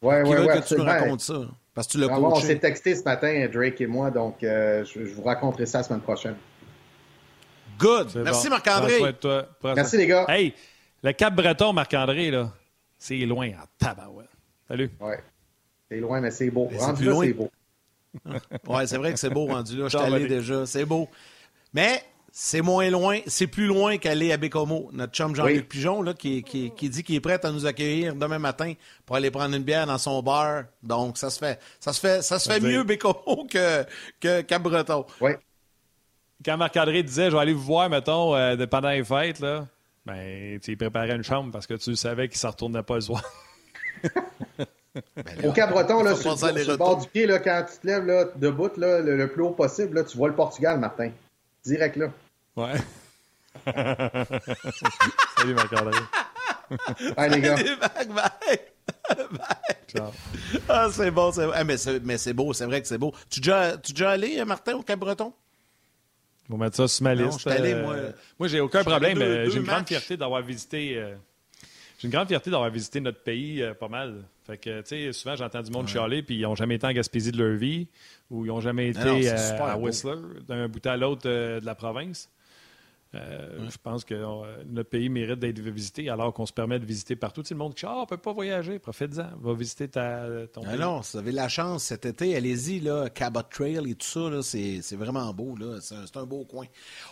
[0.01, 1.35] Ouais, qui ouais, veulent ouais, que tu nous racontes ça.
[1.75, 4.85] Parce que tu l'as Vraiment, on s'est texté ce matin, Drake et moi, donc euh,
[4.85, 6.37] je, je vous raconterai ça la semaine prochaine.
[7.79, 8.13] Good.
[8.23, 8.51] Merci, bon.
[8.55, 9.01] Marc-André.
[9.75, 10.27] Merci les gars.
[10.29, 10.55] Hey,
[11.03, 12.53] le Cap-Breton, Marc-André, là,
[12.99, 14.29] c'est loin en tabarouette.
[14.69, 14.91] Salut.
[15.01, 15.19] Ouais.
[15.91, 16.71] C'est loin, mais c'est beau.
[16.71, 17.51] C'est beau.
[18.69, 19.89] Ouais, c'est vrai que c'est beau rendu là.
[19.89, 20.67] Je suis allé déjà.
[20.67, 21.09] C'est beau.
[21.73, 22.03] Mais
[22.37, 24.91] c'est moins loin, c'est plus loin qu'aller à Bécomo.
[24.93, 25.63] Notre chum Jean-Luc Oui.
[25.63, 28.73] Pigeon, là, qui, qui, qui dit qu'il est prêt à nous accueillir demain matin
[29.07, 30.65] pour aller prendre une bière dans son bar.
[30.83, 33.85] Donc, ça se fait, ça se fait, ça se fait mieux Bécomo que,
[34.21, 35.07] que Cap-Breton.
[35.21, 35.39] Ouais.
[36.45, 39.67] Quand Marc-André disait, je vais aller vous voir, mettons, euh, de- pendant les fêtes, là,
[40.05, 43.01] ben, il préparait une chambre parce que tu savais qu'il ne s'en retournait pas le
[43.01, 43.23] soir.
[45.45, 48.71] Au Cap-Breton, là, sur, le bord du pied, là, quand tu te lèves là, debout,
[48.77, 51.11] là, le, le plus haut possible, là, tu vois le Portugal, Martin.
[51.65, 52.07] Direct là.
[52.57, 52.75] Ouais.
[55.39, 55.99] Salut, Marc-André.
[57.17, 57.57] Bye, les gars.
[57.57, 58.59] Bye.
[59.89, 60.11] Ciao.
[60.69, 63.13] Ah, c'est bon, c'est ah, mais c'est mais c'est beau, c'est vrai que c'est beau.
[63.31, 65.33] Tu es déjà, tu es déjà allé, euh, Martin, au Cap-Breton?
[66.49, 67.39] Vous mettre ça sur ma Non, liste.
[67.41, 67.97] je suis allé, euh, moi.
[68.39, 69.19] moi, j'ai aucun Je problème.
[69.19, 70.97] deux- euh, deux j'ai une grande fierté d'avoir visité.
[70.97, 71.15] euh,
[72.05, 74.25] j'ai une grande fierté d'avoir visité notre pays euh, pas mal.
[74.47, 76.93] Fait que, tu sais, souvent, j'entends du monde chialer, puis ils n'ont jamais été en
[76.93, 77.89] Gaspésie de leur vie,
[78.29, 79.79] ou ils n'ont jamais été non, c'est euh, à.
[79.79, 82.29] Whistler, d'un bout à l'autre euh, de la province.
[83.15, 86.85] Euh, Je pense que euh, notre pays mérite d'être visité alors qu'on se permet de
[86.85, 87.43] visiter partout.
[87.45, 90.27] Sais, le monde qui dit Ah, on ne peut pas voyager, profite-en, va visiter ta,
[90.53, 90.81] ton Ah pays.
[90.81, 94.43] non, si vous avez la chance cet été, allez-y, là, Cabot Trail et tout ça,
[94.43, 95.79] c'est, vraiment beau, là.
[95.81, 96.67] C'est, un, beau coin.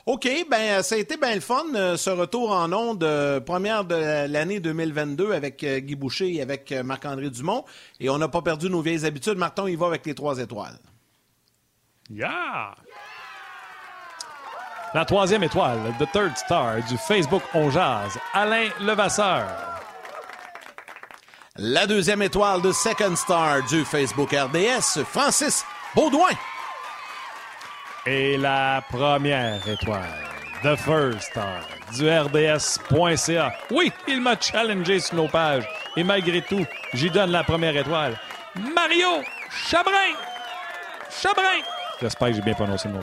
[0.07, 3.85] OK, ben ça a été bien le fun, euh, ce retour en ondes, euh, première
[3.85, 3.95] de
[4.27, 7.65] l'année 2022 avec euh, Guy Boucher et avec Marc-André Dumont.
[8.01, 9.37] Et on n'a pas perdu nos vieilles habitudes.
[9.37, 10.79] Martin, il va avec les trois étoiles.
[12.11, 12.75] Yeah!
[14.95, 19.47] La troisième étoile, The Third Star du Facebook On Jazz, Alain Levasseur.
[21.57, 25.65] La deuxième étoile de Second Star du Facebook RDS, Francis
[25.95, 26.37] Baudouin.
[28.05, 30.29] Et la première étoile,
[30.63, 31.63] The First Star
[31.95, 33.53] du RDS.ca.
[33.71, 35.67] Oui, il m'a challengé sur nos pages.
[35.97, 38.19] Et malgré tout, j'y donne la première étoile.
[38.75, 40.15] Mario Chabrin!
[41.11, 41.63] Chabrin!
[41.99, 43.03] J'espère que j'ai bien prononcé le nom.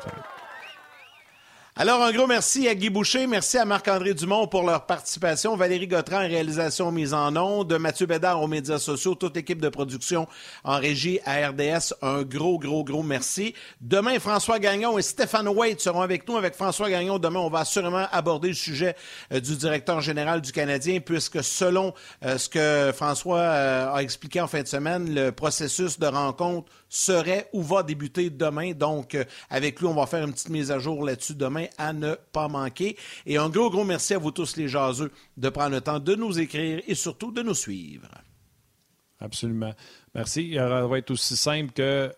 [1.81, 5.87] Alors, un gros merci à Guy Boucher, merci à Marc-André Dumont pour leur participation, Valérie
[5.87, 10.27] Gautran en réalisation mise en ondes, Mathieu Bédard aux médias sociaux, toute l'équipe de production
[10.65, 13.53] en régie à RDS, un gros, gros, gros merci.
[13.79, 16.35] Demain, François Gagnon et Stéphane Waite seront avec nous.
[16.35, 18.97] Avec François Gagnon, demain, on va assurément aborder le sujet
[19.31, 21.93] euh, du directeur général du Canadien, puisque selon
[22.25, 26.69] euh, ce que François euh, a expliqué en fin de semaine, le processus de rencontre
[26.89, 28.73] serait ou va débuter demain.
[28.73, 31.93] Donc, euh, avec lui, on va faire une petite mise à jour là-dessus demain à
[31.93, 32.97] ne pas manquer.
[33.25, 36.15] Et un gros, gros merci à vous tous les jaseux de prendre le temps de
[36.15, 38.09] nous écrire et surtout de nous suivre.
[39.19, 39.73] Absolument.
[40.15, 40.55] Merci.
[40.55, 42.11] Ça va être aussi simple que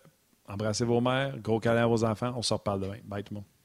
[0.47, 2.33] embrassez vos mères, gros câlin à vos enfants.
[2.35, 2.97] On se reparle demain.
[3.03, 3.60] Bye tout le monde.